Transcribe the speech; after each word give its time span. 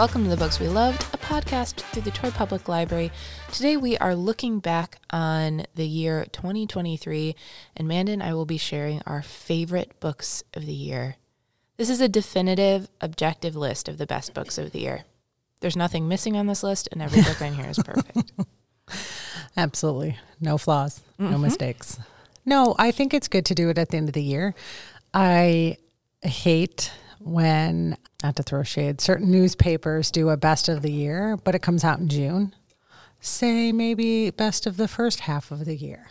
Welcome 0.00 0.24
to 0.24 0.30
the 0.30 0.36
Books 0.38 0.58
We 0.58 0.66
Loved, 0.66 1.02
a 1.12 1.18
podcast 1.18 1.74
through 1.74 2.00
the 2.00 2.10
Troy 2.10 2.30
Public 2.30 2.68
Library. 2.68 3.12
Today 3.52 3.76
we 3.76 3.98
are 3.98 4.14
looking 4.14 4.58
back 4.58 4.98
on 5.10 5.66
the 5.74 5.86
year 5.86 6.24
2023, 6.32 7.36
and 7.76 7.86
Manda 7.86 8.12
and 8.12 8.22
I 8.22 8.32
will 8.32 8.46
be 8.46 8.56
sharing 8.56 9.02
our 9.04 9.20
favorite 9.20 10.00
books 10.00 10.42
of 10.54 10.64
the 10.64 10.72
year. 10.72 11.16
This 11.76 11.90
is 11.90 12.00
a 12.00 12.08
definitive, 12.08 12.88
objective 13.02 13.54
list 13.54 13.90
of 13.90 13.98
the 13.98 14.06
best 14.06 14.32
books 14.32 14.56
of 14.56 14.72
the 14.72 14.80
year. 14.80 15.04
There's 15.60 15.76
nothing 15.76 16.08
missing 16.08 16.34
on 16.34 16.46
this 16.46 16.62
list, 16.62 16.88
and 16.90 17.02
every 17.02 17.20
book 17.20 17.42
on 17.42 17.52
here 17.52 17.68
is 17.68 17.78
perfect. 17.84 18.32
Absolutely. 19.54 20.16
No 20.40 20.56
flaws, 20.56 21.02
no 21.18 21.32
mm-hmm. 21.32 21.42
mistakes. 21.42 21.98
No, 22.46 22.74
I 22.78 22.90
think 22.90 23.12
it's 23.12 23.28
good 23.28 23.44
to 23.44 23.54
do 23.54 23.68
it 23.68 23.76
at 23.76 23.90
the 23.90 23.98
end 23.98 24.08
of 24.08 24.14
the 24.14 24.22
year. 24.22 24.54
I 25.12 25.76
hate 26.22 26.90
when, 27.20 27.96
not 28.22 28.36
to 28.36 28.42
throw 28.42 28.62
shade, 28.62 29.00
certain 29.00 29.30
newspapers 29.30 30.10
do 30.10 30.28
a 30.30 30.36
best 30.36 30.68
of 30.68 30.82
the 30.82 30.90
year, 30.92 31.36
but 31.36 31.54
it 31.54 31.60
comes 31.62 31.84
out 31.84 31.98
in 31.98 32.08
June. 32.08 32.54
Say 33.20 33.70
maybe 33.72 34.30
best 34.30 34.66
of 34.66 34.76
the 34.78 34.88
first 34.88 35.20
half 35.20 35.50
of 35.50 35.64
the 35.66 35.76
year. 35.76 36.08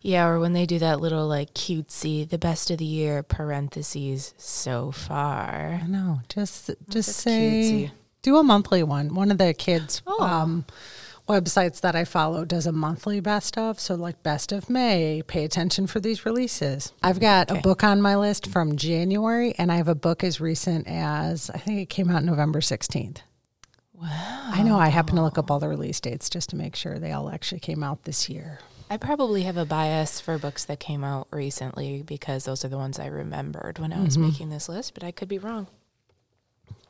Yeah, 0.00 0.26
or 0.28 0.38
when 0.38 0.52
they 0.52 0.66
do 0.66 0.78
that 0.78 1.00
little 1.00 1.26
like 1.26 1.52
cutesy, 1.54 2.28
the 2.28 2.38
best 2.38 2.70
of 2.70 2.78
the 2.78 2.84
year, 2.84 3.24
parentheses, 3.24 4.34
so 4.38 4.92
far. 4.92 5.80
I 5.82 5.86
know. 5.88 6.20
Just 6.28 6.70
just 6.88 7.16
say 7.16 7.88
cutesy. 7.88 7.90
do 8.22 8.36
a 8.36 8.44
monthly 8.44 8.84
one. 8.84 9.14
One 9.14 9.32
of 9.32 9.38
the 9.38 9.52
kids 9.54 10.02
Oh. 10.06 10.22
um, 10.22 10.64
websites 11.28 11.80
that 11.80 11.96
I 11.96 12.04
follow 12.04 12.44
does 12.44 12.66
a 12.66 12.72
monthly 12.72 13.20
best 13.20 13.58
of. 13.58 13.80
So 13.80 13.94
like 13.94 14.22
best 14.22 14.52
of 14.52 14.70
May, 14.70 15.22
pay 15.26 15.44
attention 15.44 15.86
for 15.86 16.00
these 16.00 16.24
releases. 16.24 16.92
I've 17.02 17.20
got 17.20 17.50
Okay. 17.50 17.58
a 17.58 17.62
book 17.62 17.82
on 17.84 18.00
my 18.00 18.16
list 18.16 18.46
from 18.46 18.76
January 18.76 19.54
and 19.58 19.70
I 19.72 19.76
have 19.76 19.88
a 19.88 19.94
book 19.94 20.22
as 20.22 20.40
recent 20.40 20.86
as 20.86 21.50
I 21.50 21.58
think 21.58 21.80
it 21.80 21.88
came 21.88 22.10
out 22.10 22.24
November 22.24 22.60
16th. 22.60 23.18
Wow. 23.92 24.50
I 24.52 24.62
know 24.62 24.78
I 24.78 24.88
happen 24.88 25.16
to 25.16 25.22
look 25.22 25.38
up 25.38 25.50
all 25.50 25.58
the 25.58 25.68
release 25.68 26.00
dates 26.00 26.28
just 26.28 26.50
to 26.50 26.56
make 26.56 26.76
sure 26.76 26.98
they 26.98 27.12
all 27.12 27.30
actually 27.30 27.60
came 27.60 27.82
out 27.82 28.04
this 28.04 28.28
year. 28.28 28.60
I 28.88 28.98
probably 28.98 29.42
have 29.42 29.56
a 29.56 29.64
bias 29.64 30.20
for 30.20 30.38
books 30.38 30.64
that 30.66 30.78
came 30.78 31.02
out 31.02 31.26
recently 31.32 32.02
because 32.02 32.44
those 32.44 32.64
are 32.64 32.68
the 32.68 32.76
ones 32.76 32.98
I 32.98 33.06
remembered 33.06 33.78
when 33.78 33.92
I 33.92 34.00
was 34.00 34.16
mm-hmm. 34.16 34.28
making 34.28 34.50
this 34.50 34.68
list, 34.68 34.94
but 34.94 35.02
I 35.02 35.10
could 35.10 35.28
be 35.28 35.38
wrong. 35.38 35.66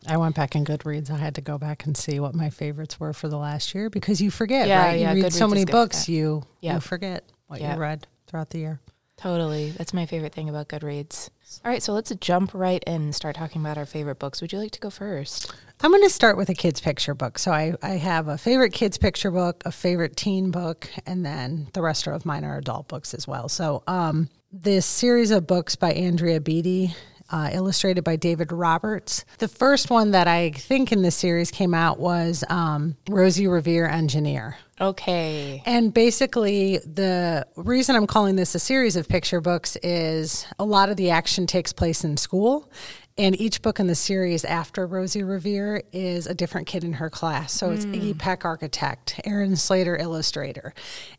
I 0.07 0.17
went 0.17 0.35
back 0.37 0.55
in 0.55 0.65
Goodreads. 0.65 1.11
I 1.11 1.17
had 1.17 1.35
to 1.37 1.41
go 1.41 1.59
back 1.59 1.85
and 1.87 1.97
see 1.97 2.21
what 2.21 2.35
my 2.35 2.51
favorites 2.51 3.01
were 3.01 3.13
for 3.13 3.29
the 3.29 3.39
last 3.39 3.75
year 3.75 3.91
because 3.91 4.21
you 4.21 4.31
forget, 4.31 4.69
Yeah, 4.69 4.87
right? 4.87 5.01
yeah, 5.01 5.13
You 5.13 5.23
read 5.25 5.33
so 5.33 5.49
many 5.49 5.61
is 5.63 5.65
good 5.65 5.73
for 5.73 5.77
books, 5.79 6.09
you 6.09 6.43
Yep. 6.61 6.75
you 6.75 6.81
forget 6.81 7.25
what 7.49 7.61
Yep. 7.61 7.75
you 7.75 7.81
read 7.81 8.07
throughout 8.27 8.51
the 8.51 8.59
year. 8.59 8.81
Totally. 9.17 9.71
That's 9.71 9.95
my 9.95 10.05
favorite 10.07 10.35
thing 10.35 10.49
about 10.49 10.69
Goodreads. 10.69 11.31
All 11.65 11.71
right, 11.71 11.83
so 11.83 11.93
let's 11.95 12.13
jump 12.21 12.53
right 12.53 12.83
in 12.87 12.95
and 13.03 13.15
start 13.15 13.35
talking 13.37 13.63
about 13.63 13.79
our 13.79 13.87
favorite 13.87 14.19
books. 14.19 14.41
Would 14.43 14.53
you 14.53 14.59
like 14.59 14.73
to 14.73 14.81
go 14.81 14.91
first? 14.91 15.53
I'm 15.81 15.91
going 15.91 16.03
to 16.03 16.11
start 16.11 16.37
with 16.37 16.51
a 16.51 16.55
kids 16.55 16.81
picture 16.81 17.15
book. 17.15 17.39
So 17.39 17.51
I, 17.51 17.75
I 17.83 17.91
have 17.97 18.29
a 18.29 18.37
favorite 18.37 18.73
kids 18.75 18.99
picture 18.99 19.31
book, 19.31 19.63
a 19.65 19.73
favorite 19.73 20.17
teen 20.17 20.51
book, 20.51 20.89
and 21.07 21.25
then 21.25 21.69
the 21.73 21.81
rest 21.83 22.07
of 22.07 22.27
mine 22.27 22.45
are 22.45 22.59
adult 22.59 22.89
books 22.89 23.15
as 23.15 23.27
well. 23.27 23.49
So 23.49 23.83
um, 23.87 24.29
this 24.53 24.85
series 24.85 25.31
of 25.31 25.47
books 25.47 25.77
by 25.77 25.93
Andrea 25.93 26.41
Beaty, 26.41 26.95
uh, 27.31 27.51
illustrated 27.53 28.05
by 28.05 28.17
David 28.17 28.53
Roberts. 28.53 29.25
The 29.39 29.49
first 29.49 29.91
one 29.91 30.13
that 30.13 30.29
I 30.29 30.51
think 30.51 30.93
in 30.93 31.03
this 31.03 31.17
series 31.17 31.51
came 31.51 31.75
out 31.75 31.99
was 31.99 32.45
um, 32.49 32.97
Rosie 33.09 33.47
Revere 33.47 33.87
Engineer. 33.87 34.57
Okay. 34.81 35.63
And 35.65 35.93
basically, 35.95 36.79
the 36.79 37.47
reason 37.57 37.97
I'm 37.97 38.07
calling 38.07 38.37
this 38.37 38.55
a 38.55 38.59
series 38.59 38.97
of 38.97 39.09
picture 39.09 39.41
books 39.41 39.77
is 39.83 40.47
a 40.59 40.65
lot 40.65 40.91
of 40.91 40.97
the 40.97 41.11
action 41.11 41.47
takes 41.47 41.73
place 41.73 42.05
in 42.05 42.17
school. 42.17 42.71
And 43.19 43.41
each 43.41 43.63
book 43.63 43.81
in 43.81 43.87
the 43.87 43.95
series 43.95 44.45
after 44.45 44.87
Rosie 44.87 45.23
Revere 45.23 45.83
is 45.91 46.27
a 46.27 46.35
different 46.35 46.67
kid 46.67 46.85
in 46.85 46.95
her 46.95 47.09
class. 47.09 47.51
So 47.51 47.71
it's 47.71 47.87
Iggy 47.87 48.19
Peck, 48.19 48.45
architect, 48.45 49.19
Aaron 49.25 49.57
Slater, 49.57 49.97
illustrator. 49.97 50.75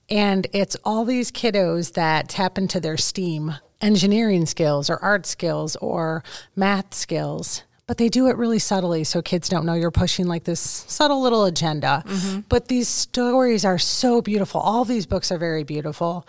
And 0.08 0.46
it's 0.54 0.78
all 0.84 1.06
these 1.06 1.32
kiddos 1.32 1.94
that 1.94 2.30
tap 2.30 2.60
into 2.60 2.80
their 2.80 2.98
STEAM 2.98 3.56
engineering 3.82 4.46
skills 4.46 4.90
or 4.90 4.98
art 5.04 5.26
skills 5.26 5.76
or 5.78 6.24
math 6.56 6.94
skills 6.94 7.64
but 7.88 7.98
they 7.98 8.10
do 8.10 8.28
it 8.28 8.36
really 8.36 8.60
subtly 8.60 9.06
so 9.06 9.22
kids 9.22 9.48
don't 9.48 9.66
know 9.66 9.74
you're 9.74 9.92
pushing 9.92 10.28
like 10.28 10.44
this 10.44 10.60
subtle 10.60 11.22
little 11.22 11.46
agenda. 11.46 12.04
But 12.50 12.68
these 12.68 12.90
stories 12.90 13.64
are 13.64 13.78
so 13.78 14.22
beautiful. 14.22 14.60
All 14.60 14.84
these 14.84 15.06
books 15.06 15.32
are 15.32 15.38
very 15.38 15.64
beautiful. 15.64 16.28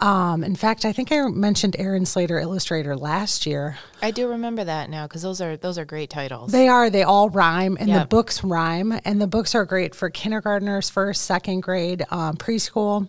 Um, 0.00 0.42
in 0.42 0.56
fact, 0.56 0.86
I 0.86 0.92
think 0.92 1.12
I 1.12 1.28
mentioned 1.28 1.76
Aaron 1.78 2.06
Slater, 2.06 2.38
illustrator, 2.38 2.96
last 2.96 3.44
year. 3.44 3.76
I 4.02 4.12
do 4.12 4.28
remember 4.28 4.64
that 4.64 4.88
now 4.88 5.06
because 5.06 5.20
those 5.22 5.40
are 5.42 5.56
those 5.58 5.76
are 5.78 5.84
great 5.84 6.08
titles. 6.08 6.50
They 6.52 6.68
are, 6.68 6.88
they 6.90 7.02
all 7.02 7.28
rhyme, 7.28 7.76
and 7.78 7.88
Yeah. 7.90 8.00
the 8.00 8.06
books 8.06 8.42
rhyme, 8.42 8.98
and 9.04 9.20
the 9.20 9.26
books 9.28 9.54
are 9.54 9.64
great 9.66 9.94
for 9.94 10.08
kindergartners, 10.10 10.88
first, 10.88 11.22
second 11.26 11.60
grade, 11.60 12.04
um, 12.10 12.36
preschool. 12.38 13.08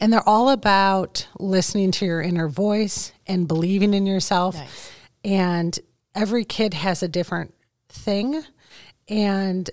And 0.00 0.12
they're 0.12 0.28
all 0.28 0.50
about 0.50 1.26
listening 1.38 1.90
to 1.92 2.06
your 2.06 2.20
inner 2.20 2.48
voice 2.48 3.12
and 3.26 3.48
believing 3.48 3.94
in 3.94 4.06
yourself. 4.06 4.54
Nice. 4.54 4.92
And 5.24 5.78
every 6.14 6.44
kid 6.44 6.74
has 6.74 7.02
a 7.02 7.08
different 7.08 7.54
thing. 7.88 8.42
And 9.08 9.68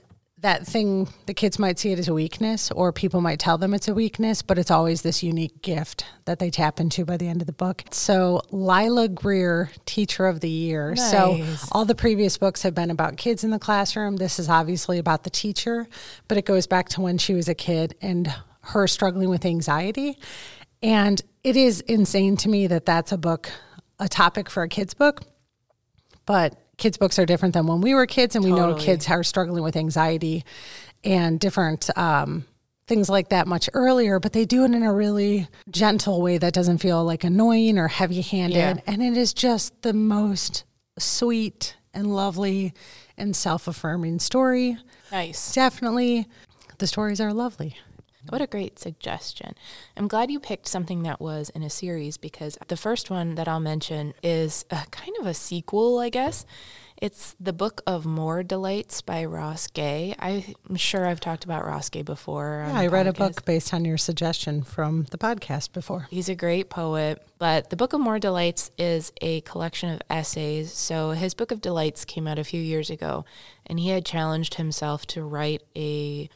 that 0.46 0.66
thing, 0.68 1.10
the 1.26 1.34
kids 1.34 1.58
might 1.58 1.80
see 1.80 1.92
it 1.92 1.98
as 1.98 2.08
a 2.08 2.14
weakness, 2.14 2.70
or 2.70 2.92
people 2.92 3.20
might 3.20 3.40
tell 3.40 3.58
them 3.58 3.74
it's 3.74 3.88
a 3.88 3.94
weakness, 3.96 4.44
but 4.44 4.60
it's 4.60 4.70
always 4.70 5.02
this 5.02 5.24
unique 5.24 5.64
gift 5.64 6.06
that 6.26 6.38
they 6.38 6.52
tap 6.52 6.80
into 6.80 7.04
by 7.04 7.18
the 7.18 7.28
end 7.28 7.42
of 7.42 7.48
the 7.48 7.54
book. 7.54 7.84
So, 7.90 8.42
Lila 8.52 9.08
Greer, 9.08 9.72
Teacher 9.86 10.28
of 10.28 10.42
the 10.42 10.50
Year. 10.50 10.96
So, 10.96 11.44
all 11.72 11.84
the 11.84 11.96
previous 11.96 12.38
books 12.38 12.62
have 12.62 12.76
been 12.76 12.92
about 12.92 13.18
kids 13.18 13.44
in 13.44 13.50
the 13.50 13.58
classroom. 13.58 14.18
This 14.18 14.38
is 14.38 14.48
obviously 14.48 15.00
about 15.00 15.24
the 15.24 15.32
teacher, 15.32 15.88
but 16.28 16.38
it 16.38 16.46
goes 16.46 16.68
back 16.68 16.90
to 16.90 17.02
when 17.02 17.18
she 17.18 17.34
was 17.34 17.50
a 17.50 17.56
kid 17.56 17.96
and 18.00 18.32
her 18.68 18.88
struggling 18.88 19.30
with 19.30 19.46
anxiety. 19.46 20.18
And 20.82 21.22
it 21.44 21.56
is 21.56 21.82
insane 21.82 22.38
to 22.38 22.50
me 22.50 22.68
that 22.68 22.86
that's 22.86 23.12
a 23.12 23.18
book, 23.18 23.52
a 24.00 24.08
topic 24.08 24.50
for 24.50 24.64
a 24.64 24.70
kid's 24.70 24.94
book. 24.94 25.22
But 26.26 26.56
kids' 26.78 26.98
books 26.98 27.20
are 27.20 27.26
different 27.26 27.54
than 27.54 27.68
when 27.68 27.82
we 27.82 27.94
were 27.94 28.06
kids, 28.06 28.36
and 28.36 28.44
we 28.44 28.52
know 28.52 28.76
kids 28.76 29.10
are 29.10 29.24
struggling 29.24 29.64
with 29.64 29.76
anxiety 29.76 30.44
and 31.04 31.40
different 31.40 31.96
um, 31.98 32.46
things 32.88 33.10
like 33.10 33.30
that 33.30 33.48
much 33.48 33.70
earlier. 33.74 34.20
But 34.20 34.34
they 34.34 34.46
do 34.46 34.64
it 34.64 34.72
in 34.72 34.84
a 34.84 34.94
really 34.94 35.48
gentle 35.70 36.22
way 36.22 36.38
that 36.38 36.54
doesn't 36.54 36.80
feel 36.80 37.04
like 37.04 37.24
annoying 37.24 37.78
or 37.78 37.88
heavy 37.88 38.22
handed. 38.22 38.58
Yeah. 38.58 38.76
And 38.88 39.04
it 39.04 39.18
is 39.18 39.34
just 39.34 39.82
the 39.84 39.94
most 39.94 40.64
sweet 40.98 41.76
and 41.94 42.14
lovely 42.14 42.74
and 43.18 43.36
self 43.36 43.68
affirming 43.68 44.20
story. 44.20 44.78
Nice. 45.12 45.54
Definitely, 45.54 46.28
the 46.80 46.88
stories 46.88 47.22
are 47.22 47.34
lovely. 47.34 47.78
What 48.30 48.42
a 48.42 48.48
great 48.48 48.80
suggestion. 48.80 49.54
I'm 49.96 50.08
glad 50.08 50.32
you 50.32 50.40
picked 50.40 50.68
something 50.68 51.04
that 51.04 51.22
was 51.22 51.50
in 51.52 51.64
a 51.64 51.70
series 51.70 52.18
because 52.18 52.58
the 52.68 52.78
first 52.78 53.10
one 53.10 53.36
that 53.36 53.48
I'll 53.48 53.60
mention 53.60 54.14
is 54.24 54.66
a 54.72 54.84
kind 54.92 55.12
of 55.20 55.28
a 55.28 55.34
sequel, 55.34 56.00
I 56.00 56.10
guess. 56.10 56.46
It's 56.98 57.36
the 57.40 57.54
Book 57.54 57.82
of 57.86 58.06
More 58.06 58.42
Delights 58.42 59.02
by 59.02 59.26
Ross 59.26 59.68
Gay. 59.68 60.16
I'm 60.18 60.76
sure 60.76 61.06
I've 61.06 61.20
talked 61.20 61.44
about 61.44 61.66
Ross 61.66 61.90
Gay 61.90 62.04
before. 62.04 62.66
Yeah, 62.68 62.80
I 62.80 62.88
read 62.88 63.06
a 63.06 63.14
book 63.14 63.44
based 63.44 63.74
on 63.74 63.84
your 63.84 63.98
suggestion 63.98 64.64
from 64.64 65.04
the 65.12 65.18
podcast 65.18 65.74
before. 65.74 66.08
He's 66.10 66.30
a 66.30 66.36
great 66.36 66.70
poet, 66.70 67.22
but 67.38 67.70
the 67.70 67.76
Book 67.76 67.92
of 67.92 68.00
More 68.00 68.18
Delights 68.18 68.72
is 68.78 69.12
a 69.22 69.42
collection 69.42 69.90
of 69.90 70.02
essays. 70.10 70.72
So 70.72 71.12
his 71.12 71.34
Book 71.34 71.52
of 71.52 71.60
Delights 71.60 72.06
came 72.06 72.28
out 72.28 72.40
a 72.40 72.46
few 72.46 72.62
years 72.62 72.90
ago, 72.90 73.26
and 73.66 73.78
he 73.78 73.90
had 73.90 74.06
challenged 74.06 74.56
himself 74.56 75.06
to 75.08 75.22
write 75.22 75.64
a 75.76 76.30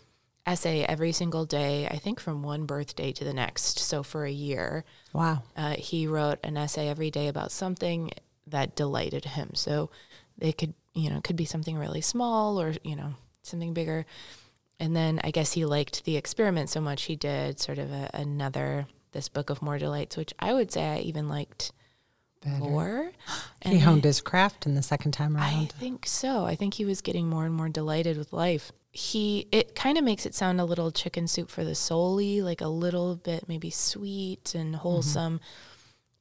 essay 0.46 0.84
every 0.84 1.12
single 1.12 1.46
day, 1.46 1.88
I 1.88 1.98
think 1.98 2.20
from 2.20 2.44
one 2.44 2.66
birthday 2.66 3.12
to 3.12 3.24
the 3.24 3.34
next. 3.34 3.80
So 3.80 4.04
for 4.04 4.26
a 4.26 4.32
year, 4.32 4.84
Wow. 5.14 5.44
uh, 5.56 5.76
he 5.78 6.08
wrote 6.08 6.40
an 6.44 6.58
essay 6.58 6.88
every 6.88 7.12
day 7.12 7.28
about 7.28 7.52
something 7.52 8.12
that 8.48 8.76
delighted 8.76 9.26
him. 9.26 9.52
So 9.54 9.90
it 10.40 10.58
could, 10.58 10.74
you 10.94 11.10
know, 11.10 11.18
it 11.18 11.24
could 11.24 11.36
be 11.36 11.46
something 11.46 11.78
really 11.78 12.02
small 12.02 12.60
or, 12.60 12.74
you 12.84 12.96
know, 12.96 13.14
something 13.44 13.74
bigger. 13.74 14.06
And 14.80 14.96
then 14.96 15.20
I 15.24 15.32
guess 15.32 15.54
he 15.54 15.66
liked 15.66 16.06
the 16.06 16.18
experiment 16.18 16.70
so 16.70 16.82
much 16.82 17.04
he 17.04 17.16
did 17.16 17.60
sort 17.60 17.78
of 17.78 17.92
a, 17.92 18.10
another 18.14 18.88
this 19.12 19.28
book 19.28 19.50
of 19.50 19.62
more 19.62 19.78
delights, 19.78 20.16
which 20.18 20.34
I 20.40 20.54
would 20.54 20.72
say 20.72 20.86
I 20.86 21.00
even 21.00 21.28
liked 21.30 21.72
more. 22.46 23.12
He 23.62 23.80
honed 23.80 24.04
his 24.04 24.22
craft 24.22 24.66
in 24.66 24.76
the 24.76 24.82
second 24.82 25.12
time 25.12 25.36
around. 25.36 25.44
I 25.44 25.66
think 25.66 26.06
so. 26.06 26.46
I 26.46 26.56
think 26.56 26.76
he 26.76 26.86
was 26.86 27.02
getting 27.02 27.28
more 27.28 27.46
and 27.46 27.54
more 27.54 27.70
delighted 27.70 28.18
with 28.18 28.34
life. 28.34 28.72
He 28.92 29.48
it 29.52 29.76
kind 29.76 29.98
of 29.98 30.04
makes 30.04 30.26
it 30.26 30.34
sound 30.34 30.60
a 30.60 30.66
little 30.66 30.92
chicken 30.92 31.28
soup 31.28 31.50
for 31.50 31.64
the 31.64 31.76
soul-y, 31.76 32.42
like 32.42 32.62
a 32.62 32.68
little 32.68 33.16
bit 33.16 33.48
maybe 33.48 33.70
sweet 33.70 34.56
and 34.56 34.76
wholesome. 34.76 35.40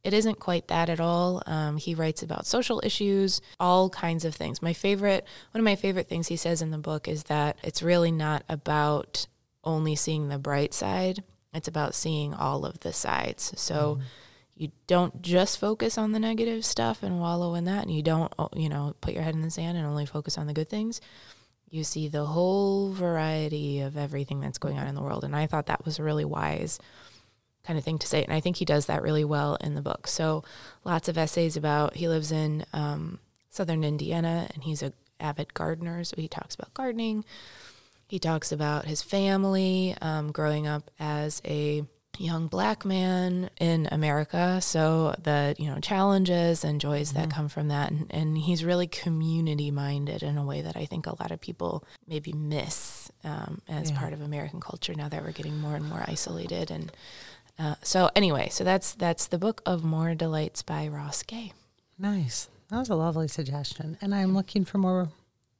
It 0.04 0.12
isn't 0.14 0.38
quite 0.38 0.68
that 0.68 0.88
at 0.88 1.00
all. 1.00 1.42
Um, 1.46 1.76
he 1.76 1.94
writes 1.94 2.22
about 2.22 2.46
social 2.46 2.80
issues, 2.84 3.40
all 3.58 3.90
kinds 3.90 4.24
of 4.24 4.34
things. 4.34 4.62
My 4.62 4.72
favorite, 4.72 5.26
one 5.52 5.60
of 5.60 5.64
my 5.64 5.76
favorite 5.76 6.08
things 6.08 6.28
he 6.28 6.36
says 6.36 6.62
in 6.62 6.70
the 6.70 6.78
book 6.78 7.08
is 7.08 7.24
that 7.24 7.58
it's 7.62 7.82
really 7.82 8.12
not 8.12 8.44
about 8.48 9.26
only 9.64 9.96
seeing 9.96 10.28
the 10.28 10.38
bright 10.38 10.72
side. 10.72 11.24
It's 11.52 11.68
about 11.68 11.94
seeing 11.94 12.32
all 12.32 12.64
of 12.64 12.80
the 12.80 12.92
sides. 12.92 13.52
So 13.56 13.98
you 14.58 14.72
don't 14.88 15.22
just 15.22 15.58
focus 15.58 15.96
on 15.96 16.12
the 16.12 16.18
negative 16.18 16.64
stuff 16.64 17.02
and 17.02 17.20
wallow 17.20 17.54
in 17.54 17.64
that, 17.64 17.84
and 17.84 17.94
you 17.94 18.02
don't, 18.02 18.32
uh, 18.38 18.48
you 18.54 18.68
know, 18.68 18.94
put 19.00 19.14
your 19.14 19.22
head 19.22 19.34
in 19.34 19.42
the 19.42 19.50
sand 19.50 19.78
and 19.78 19.86
only 19.86 20.04
focus 20.04 20.36
on 20.36 20.46
the 20.46 20.52
good 20.52 20.68
things. 20.68 21.00
you 21.70 21.84
see 21.84 22.08
the 22.08 22.24
whole 22.24 22.92
variety 22.92 23.80
of 23.80 23.96
everything 23.96 24.40
that's 24.40 24.58
going 24.58 24.78
on 24.78 24.86
in 24.86 24.94
the 24.94 25.02
world. 25.02 25.24
And 25.24 25.36
I 25.36 25.46
thought 25.46 25.66
that 25.66 25.84
was 25.84 25.98
a 25.98 26.02
really 26.02 26.24
wise 26.24 26.78
kind 27.64 27.78
of 27.78 27.84
thing 27.84 27.98
to 27.98 28.06
say. 28.06 28.24
And 28.24 28.32
I 28.32 28.40
think 28.40 28.56
he 28.56 28.64
does 28.64 28.86
that 28.86 29.02
really 29.02 29.24
well 29.24 29.56
in 29.56 29.74
the 29.74 29.82
book. 29.82 30.06
So 30.06 30.44
lots 30.84 31.08
of 31.08 31.18
essays 31.18 31.56
about, 31.56 31.96
he 31.96 32.08
lives 32.08 32.32
in 32.32 32.64
um, 32.72 33.18
southern 33.50 33.84
Indiana 33.84 34.48
and 34.54 34.62
he's 34.64 34.82
a 34.82 34.92
avid 35.20 35.52
gardener. 35.52 36.04
So 36.04 36.16
he 36.16 36.28
talks 36.28 36.54
about 36.54 36.72
gardening. 36.74 37.24
He 38.06 38.18
talks 38.18 38.52
about 38.52 38.86
his 38.86 39.02
family 39.02 39.94
um, 40.00 40.32
growing 40.32 40.66
up 40.66 40.90
as 40.98 41.42
a 41.44 41.84
young 42.18 42.48
black 42.48 42.84
man 42.84 43.50
in 43.60 43.88
America. 43.90 44.60
So 44.60 45.14
the 45.22 45.54
you 45.58 45.66
know 45.66 45.78
challenges 45.80 46.64
and 46.64 46.80
joys 46.80 47.12
mm-hmm. 47.12 47.22
that 47.22 47.30
come 47.30 47.48
from 47.48 47.68
that, 47.68 47.90
and, 47.90 48.06
and, 48.10 48.38
he's 48.38 48.64
really 48.64 48.86
community 48.86 49.70
minded 49.70 50.22
in 50.22 50.36
a 50.36 50.44
way 50.44 50.60
that 50.62 50.76
I 50.76 50.84
think 50.84 51.06
a 51.06 51.20
lot 51.20 51.30
of 51.30 51.40
people 51.40 51.84
maybe 52.06 52.32
miss 52.32 53.10
um, 53.24 53.60
as 53.68 53.90
yeah. 53.90 53.98
part 53.98 54.12
of 54.12 54.20
American 54.20 54.60
culture 54.60 54.94
now 54.94 55.08
that 55.08 55.22
we're 55.22 55.32
getting 55.32 55.58
more 55.58 55.76
and 55.76 55.84
more 55.84 56.04
isolated. 56.06 56.70
And 56.70 56.92
uh, 57.58 57.74
so 57.82 58.10
anyway, 58.14 58.48
so 58.50 58.64
that's 58.64 58.94
that's 58.94 59.26
the 59.26 59.38
book 59.38 59.62
of 59.64 59.84
More 59.84 60.14
Delights 60.14 60.62
by 60.62 60.88
Ross 60.88 61.22
Gay. 61.22 61.52
Nice. 61.98 62.48
That 62.70 62.78
was 62.78 62.90
a 62.90 62.94
lovely 62.94 63.28
suggestion, 63.28 63.96
and 64.00 64.14
I'm 64.14 64.34
looking 64.34 64.64
for 64.64 64.78
more 64.78 65.08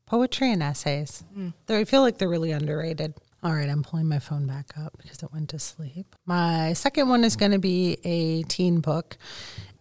poetry 0.06 0.52
and 0.52 0.62
essays. 0.62 1.25
Mm. 1.37 1.52
I 1.69 1.84
feel 1.84 2.02
like 2.02 2.19
they're 2.19 2.28
really 2.28 2.52
underrated. 2.52 3.14
All 3.40 3.52
right, 3.55 3.69
I'm 3.69 3.85
pulling 3.85 4.08
my 4.08 4.19
phone 4.19 4.46
back 4.46 4.70
up 4.76 4.96
because 5.00 5.23
it 5.23 5.32
went 5.32 5.50
to 5.50 5.61
sleep. 5.61 6.17
My 6.26 6.73
second 6.73 7.08
one 7.08 7.23
is 7.23 7.37
going 7.37 7.52
to 7.52 7.61
be 7.61 7.99
a 8.02 8.43
teen 8.44 8.81
book. 8.81 9.17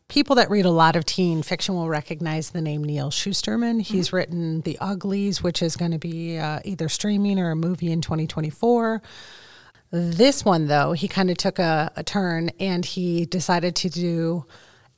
People 0.09 0.35
that 0.35 0.51
read 0.51 0.65
a 0.65 0.71
lot 0.71 0.95
of 0.95 1.05
teen 1.05 1.41
fiction 1.41 1.73
will 1.73 1.89
recognize 1.89 2.51
the 2.51 2.61
name 2.61 2.83
Neal 2.83 3.09
Shusterman. 3.09 3.81
He's 3.81 4.07
mm-hmm. 4.07 4.15
written 4.15 4.61
The 4.61 4.77
Uglies, 4.79 5.41
which 5.41 5.63
is 5.63 5.75
going 5.75 5.91
to 5.91 5.97
be 5.97 6.37
uh, 6.37 6.59
either 6.65 6.87
streaming 6.87 7.39
or 7.39 7.49
a 7.49 7.55
movie 7.55 7.91
in 7.91 8.01
2024. 8.01 9.01
This 9.89 10.45
one, 10.45 10.67
though, 10.67 10.91
he 10.91 11.07
kind 11.07 11.31
of 11.31 11.37
took 11.37 11.57
a, 11.57 11.91
a 11.95 12.03
turn 12.03 12.51
and 12.59 12.85
he 12.85 13.25
decided 13.25 13.75
to 13.77 13.89
do 13.89 14.45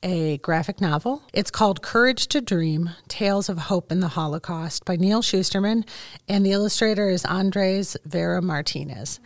a 0.02 0.38
graphic 0.38 0.80
novel. 0.80 1.22
It's 1.32 1.50
called 1.50 1.82
Courage 1.82 2.26
to 2.28 2.40
Dream 2.40 2.90
Tales 3.08 3.48
of 3.48 3.58
Hope 3.58 3.92
in 3.92 4.00
the 4.00 4.08
Holocaust 4.08 4.84
by 4.84 4.96
Neal 4.96 5.22
Shusterman, 5.22 5.86
and 6.28 6.44
the 6.44 6.52
illustrator 6.52 7.08
is 7.08 7.24
Andres 7.24 7.96
Vera 8.04 8.40
Martinez. 8.40 9.20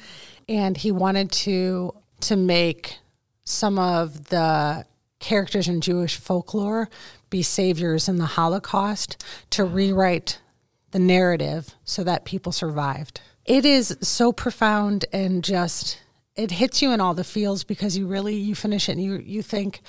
And 0.48 0.76
he 0.76 0.90
wanted 0.90 1.30
to 1.32 1.94
to 2.20 2.36
make 2.36 2.98
some 3.44 3.78
of 3.78 4.28
the 4.28 4.86
characters 5.20 5.68
in 5.68 5.80
Jewish 5.80 6.16
folklore 6.16 6.88
be 7.30 7.42
saviors 7.42 8.08
in 8.08 8.16
the 8.16 8.26
Holocaust 8.26 9.22
to 9.50 9.64
rewrite 9.64 10.40
the 10.92 10.98
narrative 10.98 11.74
so 11.84 12.04
that 12.04 12.24
people 12.24 12.52
survived. 12.52 13.20
It 13.44 13.64
is 13.64 13.96
so 14.00 14.32
profound 14.32 15.04
and 15.12 15.44
just 15.44 15.98
it 16.36 16.50
hits 16.50 16.82
you 16.82 16.92
in 16.92 17.00
all 17.00 17.14
the 17.14 17.24
feels 17.24 17.64
because 17.64 17.96
you 17.96 18.06
really 18.06 18.34
you 18.34 18.54
finish 18.54 18.88
it 18.88 18.92
and 18.92 19.02
you 19.02 19.16
you 19.16 19.42
think 19.42 19.80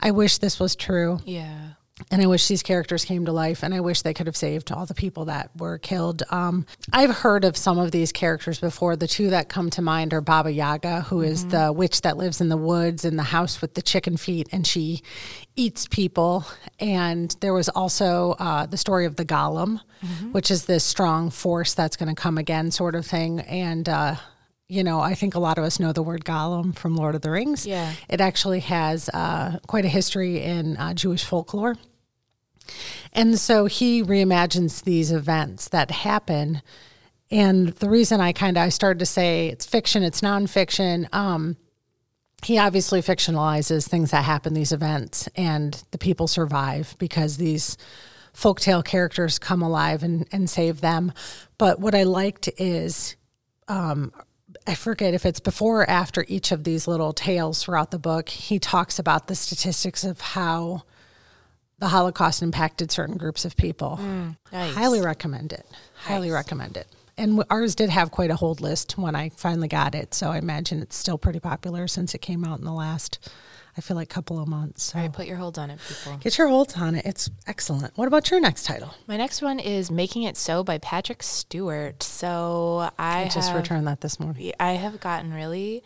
i 0.00 0.10
wish 0.10 0.38
this 0.38 0.60
was 0.60 0.76
true 0.76 1.18
yeah 1.24 1.70
and 2.10 2.20
I 2.20 2.26
wish 2.26 2.48
these 2.48 2.64
characters 2.64 3.04
came 3.04 3.24
to 3.26 3.32
life, 3.32 3.62
and 3.62 3.72
I 3.72 3.78
wish 3.78 4.02
they 4.02 4.14
could 4.14 4.26
have 4.26 4.36
saved 4.36 4.72
all 4.72 4.84
the 4.84 4.94
people 4.94 5.26
that 5.26 5.50
were 5.56 5.78
killed. 5.78 6.24
Um, 6.28 6.66
I've 6.92 7.18
heard 7.18 7.44
of 7.44 7.56
some 7.56 7.78
of 7.78 7.92
these 7.92 8.10
characters 8.10 8.58
before. 8.58 8.96
The 8.96 9.06
two 9.06 9.30
that 9.30 9.48
come 9.48 9.70
to 9.70 9.82
mind 9.82 10.12
are 10.12 10.20
Baba 10.20 10.50
Yaga, 10.50 11.02
who 11.02 11.18
mm-hmm. 11.18 11.30
is 11.30 11.46
the 11.46 11.72
witch 11.72 12.02
that 12.02 12.16
lives 12.16 12.40
in 12.40 12.48
the 12.48 12.56
woods 12.56 13.04
in 13.04 13.14
the 13.14 13.22
house 13.22 13.60
with 13.60 13.74
the 13.74 13.82
chicken 13.82 14.16
feet, 14.16 14.48
and 14.50 14.66
she 14.66 15.02
eats 15.54 15.86
people. 15.86 16.44
And 16.80 17.34
there 17.40 17.54
was 17.54 17.68
also 17.68 18.32
uh, 18.40 18.66
the 18.66 18.76
story 18.76 19.06
of 19.06 19.14
the 19.14 19.24
Golem, 19.24 19.78
mm-hmm. 20.02 20.32
which 20.32 20.50
is 20.50 20.64
this 20.64 20.82
strong 20.82 21.30
force 21.30 21.74
that's 21.74 21.96
going 21.96 22.12
to 22.12 22.20
come 22.20 22.38
again, 22.38 22.72
sort 22.72 22.96
of 22.96 23.06
thing. 23.06 23.38
And 23.40 23.88
uh, 23.88 24.16
you 24.68 24.82
know, 24.82 25.00
I 25.00 25.14
think 25.14 25.34
a 25.34 25.38
lot 25.38 25.58
of 25.58 25.64
us 25.64 25.78
know 25.78 25.92
the 25.92 26.02
word 26.02 26.24
Gollum 26.24 26.74
from 26.74 26.96
Lord 26.96 27.14
of 27.14 27.20
the 27.20 27.30
Rings. 27.30 27.66
Yeah. 27.66 27.92
It 28.08 28.20
actually 28.20 28.60
has 28.60 29.08
uh, 29.10 29.58
quite 29.66 29.84
a 29.84 29.88
history 29.88 30.42
in 30.42 30.76
uh, 30.76 30.94
Jewish 30.94 31.24
folklore. 31.24 31.76
And 33.12 33.38
so 33.38 33.66
he 33.66 34.02
reimagines 34.02 34.84
these 34.84 35.12
events 35.12 35.68
that 35.68 35.90
happen. 35.90 36.62
And 37.30 37.68
the 37.68 37.90
reason 37.90 38.20
I 38.20 38.32
kind 38.32 38.56
of 38.56 38.62
I 38.62 38.68
started 38.70 38.98
to 39.00 39.06
say 39.06 39.48
it's 39.48 39.66
fiction, 39.66 40.02
it's 40.02 40.22
nonfiction. 40.22 41.12
Um, 41.14 41.56
he 42.42 42.58
obviously 42.58 43.00
fictionalizes 43.00 43.88
things 43.88 44.10
that 44.10 44.24
happen, 44.24 44.54
these 44.54 44.72
events, 44.72 45.28
and 45.34 45.82
the 45.90 45.98
people 45.98 46.26
survive 46.26 46.94
because 46.98 47.36
these 47.36 47.76
folktale 48.34 48.84
characters 48.84 49.38
come 49.38 49.62
alive 49.62 50.02
and, 50.02 50.26
and 50.32 50.48
save 50.50 50.80
them. 50.80 51.12
But 51.56 51.80
what 51.80 51.94
I 51.94 52.02
liked 52.02 52.50
is 52.58 53.16
um, 53.68 54.12
I 54.66 54.74
forget 54.74 55.14
if 55.14 55.26
it's 55.26 55.40
before 55.40 55.82
or 55.82 55.90
after 55.90 56.24
each 56.28 56.52
of 56.52 56.64
these 56.64 56.86
little 56.88 57.12
tales 57.12 57.62
throughout 57.62 57.90
the 57.90 57.98
book, 57.98 58.28
he 58.28 58.58
talks 58.58 58.98
about 58.98 59.28
the 59.28 59.34
statistics 59.34 60.04
of 60.04 60.20
how 60.20 60.82
the 61.78 61.88
Holocaust 61.88 62.42
impacted 62.42 62.90
certain 62.90 63.16
groups 63.16 63.44
of 63.44 63.56
people. 63.56 63.98
Mm, 64.00 64.36
nice. 64.52 64.74
Highly 64.74 65.00
recommend 65.00 65.52
it. 65.52 65.66
Highly 65.94 66.28
nice. 66.28 66.34
recommend 66.34 66.76
it. 66.76 66.86
And 67.16 67.44
ours 67.50 67.74
did 67.74 67.90
have 67.90 68.10
quite 68.10 68.30
a 68.30 68.36
hold 68.36 68.60
list 68.60 68.98
when 68.98 69.14
I 69.14 69.28
finally 69.30 69.68
got 69.68 69.94
it. 69.94 70.14
So 70.14 70.30
I 70.30 70.38
imagine 70.38 70.82
it's 70.82 70.96
still 70.96 71.18
pretty 71.18 71.40
popular 71.40 71.86
since 71.86 72.14
it 72.14 72.18
came 72.18 72.44
out 72.44 72.58
in 72.58 72.64
the 72.64 72.72
last 72.72 73.28
I 73.76 73.80
feel 73.80 73.96
like 73.96 74.10
a 74.10 74.14
couple 74.14 74.40
of 74.40 74.46
months. 74.48 74.84
So. 74.84 74.98
All 74.98 75.04
right, 75.04 75.12
put 75.12 75.26
your 75.26 75.36
holds 75.36 75.58
on 75.58 75.70
it, 75.70 75.80
people. 75.88 76.16
Get 76.18 76.38
your 76.38 76.48
holds 76.48 76.76
on 76.76 76.94
it. 76.94 77.04
It's 77.04 77.30
excellent. 77.46 77.96
What 77.96 78.06
about 78.06 78.30
your 78.30 78.40
next 78.40 78.64
title? 78.64 78.94
My 79.06 79.16
next 79.16 79.42
one 79.42 79.58
is 79.58 79.90
Making 79.90 80.22
It 80.22 80.36
So 80.36 80.62
by 80.62 80.78
Patrick 80.78 81.22
Stewart. 81.22 82.02
So 82.02 82.90
I, 82.98 83.22
I 83.22 83.28
just 83.28 83.48
have, 83.48 83.56
returned 83.56 83.86
that 83.86 84.00
this 84.00 84.20
morning. 84.20 84.52
I 84.60 84.72
have 84.72 85.00
gotten 85.00 85.32
really 85.32 85.82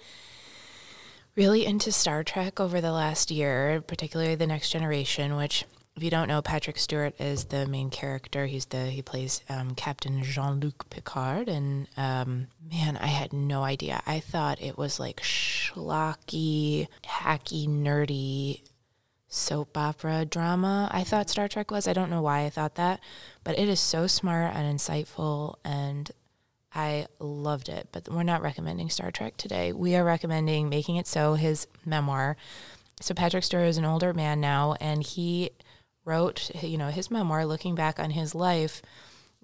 really 1.39 1.65
into 1.65 1.93
Star 1.93 2.25
Trek 2.25 2.59
over 2.59 2.81
the 2.81 2.91
last 2.91 3.31
year, 3.31 3.81
particularly 3.87 4.35
the 4.35 4.47
next 4.47 4.71
generation, 4.71 5.37
which 5.37 5.65
if 5.99 6.05
you 6.05 6.11
don't 6.11 6.29
know, 6.29 6.41
Patrick 6.41 6.79
Stewart 6.79 7.21
is 7.21 7.47
the 7.47 7.67
main 7.67 7.91
character. 7.91 8.47
He's 8.47 8.67
the 8.67 8.85
he 8.85 9.03
plays 9.03 9.43
um, 9.49 9.75
Captain 9.75 10.23
Jean 10.23 10.61
Luc 10.61 10.89
Picard, 10.91 11.49
and 11.49 11.89
um, 11.97 12.47
man, 12.71 12.97
I 12.97 13.09
had 13.09 13.33
no 13.33 13.65
idea. 13.65 14.01
I 14.07 14.21
thought 14.21 14.63
it 14.63 14.79
was 14.79 15.01
like 15.01 15.21
schlocky, 15.21 16.87
hacky, 17.03 17.69
nerdy 17.69 18.63
soap 19.27 19.77
opera 19.77 20.25
drama. 20.25 20.89
I 20.93 21.03
thought 21.03 21.31
Star 21.31 21.49
Trek 21.49 21.73
was. 21.73 21.89
I 21.89 21.95
don't 21.95 22.11
know 22.11 22.23
why 22.23 22.45
I 22.45 22.51
thought 22.51 22.77
that, 22.77 23.01
but 23.43 23.59
it 23.59 23.69
is 23.69 23.81
so 23.81 24.07
smart 24.07 24.55
and 24.55 24.79
insightful, 24.79 25.57
and 25.65 26.13
I 26.73 27.09
loved 27.19 27.69
it. 27.69 27.89
But 27.91 28.09
we're 28.09 28.23
not 28.23 28.43
recommending 28.43 28.89
Star 28.89 29.11
Trek 29.11 29.37
today. 29.37 29.73
We 29.73 29.97
are 29.97 30.05
recommending 30.05 30.69
Making 30.69 30.95
It 30.95 31.09
So, 31.09 31.35
his 31.35 31.67
memoir. 31.85 32.37
So 33.01 33.15
Patrick 33.15 33.43
Stewart 33.43 33.67
is 33.67 33.79
an 33.79 33.85
older 33.85 34.15
man 34.15 34.41
now, 34.41 34.77
and 34.81 35.03
he 35.03 35.51
wrote, 36.09 36.51
you 36.63 36.79
know, 36.79 36.89
his 36.89 37.11
memoir 37.11 37.45
looking 37.45 37.75
back 37.75 38.01
on 38.01 38.11
his 38.11 38.35
life 38.35 38.81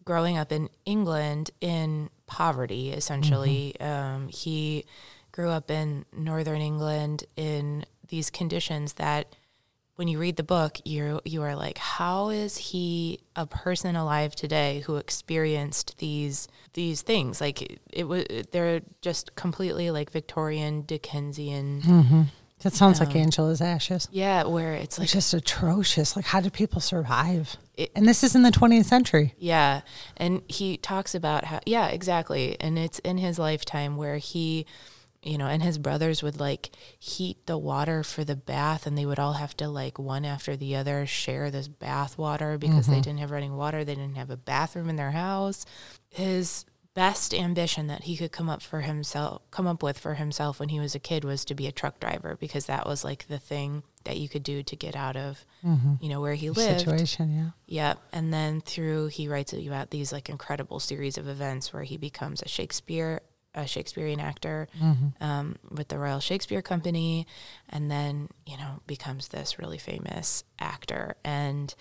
growing 0.05 0.37
up 0.39 0.51
in 0.51 0.69
England 0.85 1.51
in 1.61 2.11
poverty, 2.27 2.91
essentially. 2.91 3.77
Mm-hmm. 3.79 3.93
Um, 3.93 4.29
he 4.29 4.85
grew 5.31 5.51
up 5.51 5.71
in 5.71 6.05
northern 6.17 6.61
England 6.61 7.25
in 7.37 7.85
these 8.09 8.31
conditions 8.31 8.95
that 8.95 9.35
when 9.97 10.09
you 10.09 10.19
read 10.19 10.37
the 10.37 10.43
book, 10.43 10.79
you 10.85 11.21
you 11.25 11.43
are 11.43 11.55
like, 11.55 11.79
how 11.79 12.31
is 12.31 12.57
he 12.57 13.21
a 13.37 13.47
person 13.47 13.95
alive 13.95 14.35
today 14.35 14.83
who 14.87 14.97
experienced 14.97 15.99
these 15.99 16.49
these 16.73 17.03
things? 17.03 17.41
Like 17.41 17.63
it, 17.63 17.81
it 17.93 18.05
was, 18.05 18.25
they're 18.51 18.83
just 19.03 19.37
completely 19.37 19.91
like 19.91 20.11
Victorian 20.11 20.83
Dickensian 20.83 21.83
mm-hmm. 21.83 22.23
That 22.65 22.73
sounds 22.73 22.99
um, 22.99 23.07
like 23.07 23.15
Angela's 23.15 23.61
Ashes. 23.61 24.09
Yeah, 24.11 24.45
where 24.45 24.73
it's 24.73 24.99
like 24.99 25.05
it's 25.05 25.13
just 25.13 25.35
atrocious. 25.35 26.17
Like, 26.17 26.25
how 26.25 26.41
do 26.41 26.49
people 26.49 26.81
survive? 26.81 27.59
It, 27.77 27.91
and 27.95 28.09
this 28.09 28.25
is 28.25 28.35
in 28.35 28.43
the 28.43 28.51
20th 28.51 28.87
century. 28.87 29.35
Yeah, 29.37 29.83
and 30.17 30.41
he 30.49 30.79
talks 30.79 31.15
about 31.15 31.45
how. 31.45 31.61
Yeah, 31.67 31.89
exactly. 31.89 32.59
And 32.59 32.79
it's 32.79 33.01
in 33.01 33.19
his 33.19 33.39
lifetime 33.39 33.99
where 33.99 34.17
he, 34.17 34.65
you 35.23 35.37
know, 35.37 35.47
and 35.47 35.63
his 35.63 35.77
brothers 35.77 36.23
would 36.23 36.41
like 36.41 36.71
heat 36.99 37.37
the 37.45 37.59
water 37.59 38.03
for 38.03 38.25
the 38.25 38.35
bath, 38.35 38.87
and 38.87 38.97
they 38.97 39.05
would 39.05 39.19
all 39.19 39.35
have 39.35 39.55
to 39.59 39.69
like 39.69 39.99
one 39.99 40.25
after 40.25 40.57
the 40.57 40.75
other 40.75 41.05
share 41.05 41.51
this 41.51 41.69
bath 41.69 42.17
water 42.17 42.57
because 42.57 42.87
mm-hmm. 42.87 42.95
they 42.95 43.01
didn't 43.03 43.21
have 43.21 43.31
running 43.31 43.59
water. 43.59 43.85
They 43.85 43.95
didn't 43.95 44.17
have 44.17 44.31
a 44.31 44.39
bathroom 44.39 44.89
in 44.89 44.97
their 44.97 45.11
house. 45.11 45.67
His 46.09 46.65
best 46.95 47.35
ambition 47.35 47.89
that 47.89 48.05
he 48.05 48.17
could 48.17 48.31
come 48.31 48.49
up 48.49 48.63
for 48.63 48.83
himself 48.83 49.43
come 49.51 49.67
up 49.67 49.83
with 49.83 49.99
for 49.99 50.15
himself 50.15 50.61
when 50.61 50.69
he 50.69 50.79
was 50.79 50.95
a 50.95 50.99
kid 51.01 51.25
was 51.25 51.45
to 51.45 51.55
be 51.55 51.67
a 51.67 51.73
truck 51.73 51.99
driver 51.99 52.37
because 52.39 52.67
that 52.67 52.87
was 52.87 53.03
like 53.05 53.27
the 53.27 53.39
thing 53.39 53.83
that 54.05 54.17
you 54.17 54.29
could 54.29 54.45
do 54.45 54.63
to 54.63 54.77
get 54.77 54.95
out 54.95 55.17
of 55.17 55.45
mm-hmm. 55.65 55.95
you 56.01 56.09
know 56.09 56.21
where 56.21 56.35
he 56.35 56.51
lived 56.51 56.79
situation 56.79 57.33
yeah 57.33 57.51
yep 57.67 57.99
and 58.13 58.33
then 58.33 58.61
through 58.61 59.09
he 59.09 59.27
writes 59.27 59.53
about 59.53 59.91
these 59.91 60.13
like 60.13 60.29
incredible 60.29 60.79
series 60.79 61.19
of 61.19 61.27
events 61.27 61.73
where 61.73 61.83
he 61.83 61.97
becomes 61.97 62.41
a 62.43 62.49
shakespeare 62.49 63.21
a 63.57 63.67
shakespearean 63.67 64.21
actor 64.21 64.69
mm-hmm. 64.81 65.23
um, 65.23 65.57
with 65.71 65.89
the 65.89 65.99
royal 65.99 66.21
shakespeare 66.21 66.63
company 66.63 67.27
and 67.69 67.91
then 67.91 68.29
you 68.47 68.57
know 68.57 68.81
becomes 68.87 69.29
this 69.29 69.59
really 69.59 69.79
famous 69.79 70.45
actor 70.59 71.17
and 71.25 71.75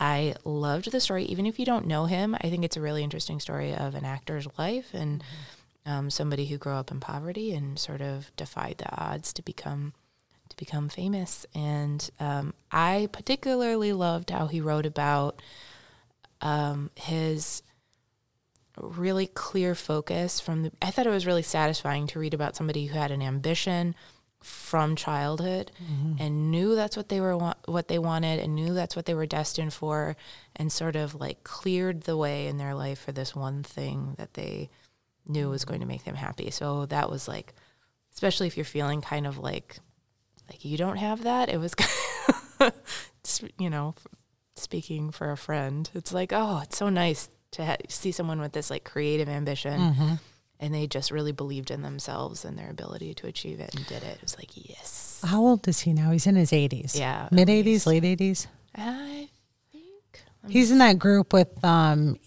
I 0.00 0.34
loved 0.44 0.90
the 0.90 1.00
story. 1.00 1.24
Even 1.26 1.44
if 1.44 1.58
you 1.58 1.66
don't 1.66 1.86
know 1.86 2.06
him, 2.06 2.34
I 2.40 2.48
think 2.48 2.64
it's 2.64 2.78
a 2.78 2.80
really 2.80 3.04
interesting 3.04 3.38
story 3.38 3.74
of 3.74 3.94
an 3.94 4.06
actor's 4.06 4.48
life 4.58 4.94
and 4.94 5.22
um, 5.84 6.08
somebody 6.08 6.46
who 6.46 6.56
grew 6.56 6.72
up 6.72 6.90
in 6.90 7.00
poverty 7.00 7.52
and 7.52 7.78
sort 7.78 8.00
of 8.00 8.34
defied 8.36 8.78
the 8.78 8.90
odds 8.96 9.32
to 9.34 9.42
become 9.42 9.92
to 10.48 10.56
become 10.56 10.88
famous. 10.88 11.46
And 11.54 12.08
um, 12.18 12.54
I 12.72 13.08
particularly 13.12 13.92
loved 13.92 14.30
how 14.30 14.46
he 14.46 14.60
wrote 14.60 14.86
about 14.86 15.40
um, 16.40 16.90
his 16.96 17.62
really 18.80 19.26
clear 19.26 19.74
focus 19.74 20.40
from 20.40 20.62
the. 20.62 20.72
I 20.80 20.90
thought 20.90 21.06
it 21.06 21.10
was 21.10 21.26
really 21.26 21.42
satisfying 21.42 22.06
to 22.08 22.18
read 22.18 22.34
about 22.34 22.56
somebody 22.56 22.86
who 22.86 22.98
had 22.98 23.10
an 23.10 23.22
ambition 23.22 23.94
from 24.42 24.96
childhood 24.96 25.70
mm-hmm. 25.82 26.14
and 26.18 26.50
knew 26.50 26.74
that's 26.74 26.96
what 26.96 27.08
they 27.10 27.20
were 27.20 27.36
wa- 27.36 27.54
what 27.66 27.88
they 27.88 27.98
wanted 27.98 28.38
and 28.38 28.54
knew 28.54 28.72
that's 28.72 28.96
what 28.96 29.04
they 29.04 29.14
were 29.14 29.26
destined 29.26 29.72
for 29.72 30.16
and 30.56 30.72
sort 30.72 30.96
of 30.96 31.14
like 31.14 31.44
cleared 31.44 32.02
the 32.02 32.16
way 32.16 32.46
in 32.46 32.56
their 32.56 32.74
life 32.74 32.98
for 32.98 33.12
this 33.12 33.34
one 33.34 33.62
thing 33.62 34.14
that 34.16 34.34
they 34.34 34.70
knew 35.28 35.50
was 35.50 35.64
going 35.64 35.80
to 35.80 35.86
make 35.86 36.04
them 36.04 36.14
happy. 36.14 36.50
So 36.50 36.86
that 36.86 37.10
was 37.10 37.28
like 37.28 37.52
especially 38.12 38.46
if 38.46 38.56
you're 38.56 38.64
feeling 38.64 39.00
kind 39.00 39.26
of 39.26 39.38
like 39.38 39.78
like 40.48 40.64
you 40.64 40.76
don't 40.76 40.96
have 40.96 41.22
that, 41.22 41.48
it 41.48 41.58
was 41.58 41.74
just, 43.22 43.44
you 43.58 43.70
know, 43.70 43.94
speaking 44.56 45.10
for 45.10 45.30
a 45.30 45.36
friend. 45.36 45.88
It's 45.94 46.12
like, 46.12 46.32
oh, 46.32 46.60
it's 46.64 46.76
so 46.76 46.88
nice 46.88 47.28
to 47.52 47.64
ha- 47.64 47.76
see 47.88 48.12
someone 48.12 48.40
with 48.40 48.52
this 48.52 48.70
like 48.70 48.84
creative 48.84 49.28
ambition 49.28 49.80
mm-hmm. 49.80 50.14
And 50.60 50.74
they 50.74 50.86
just 50.86 51.10
really 51.10 51.32
believed 51.32 51.70
in 51.70 51.82
themselves 51.82 52.44
and 52.44 52.56
their 52.58 52.70
ability 52.70 53.14
to 53.14 53.26
achieve 53.26 53.58
it 53.58 53.74
and 53.74 53.86
did 53.86 54.02
it. 54.02 54.16
It 54.16 54.22
was 54.22 54.36
like, 54.38 54.50
yes. 54.54 55.20
How 55.26 55.40
old 55.40 55.66
is 55.66 55.80
he 55.80 55.92
now? 55.92 56.10
He's 56.10 56.26
in 56.26 56.36
his 56.36 56.50
80s. 56.52 56.96
Yeah, 56.98 57.28
Mid 57.32 57.48
80s, 57.48 57.86
late 57.86 58.04
80s. 58.04 58.46
I 58.74 59.28
think 59.72 59.84
He's 60.48 60.70
in 60.70 60.78
that 60.78 60.98
group 60.98 61.32
with 61.32 61.64
um, 61.64 62.18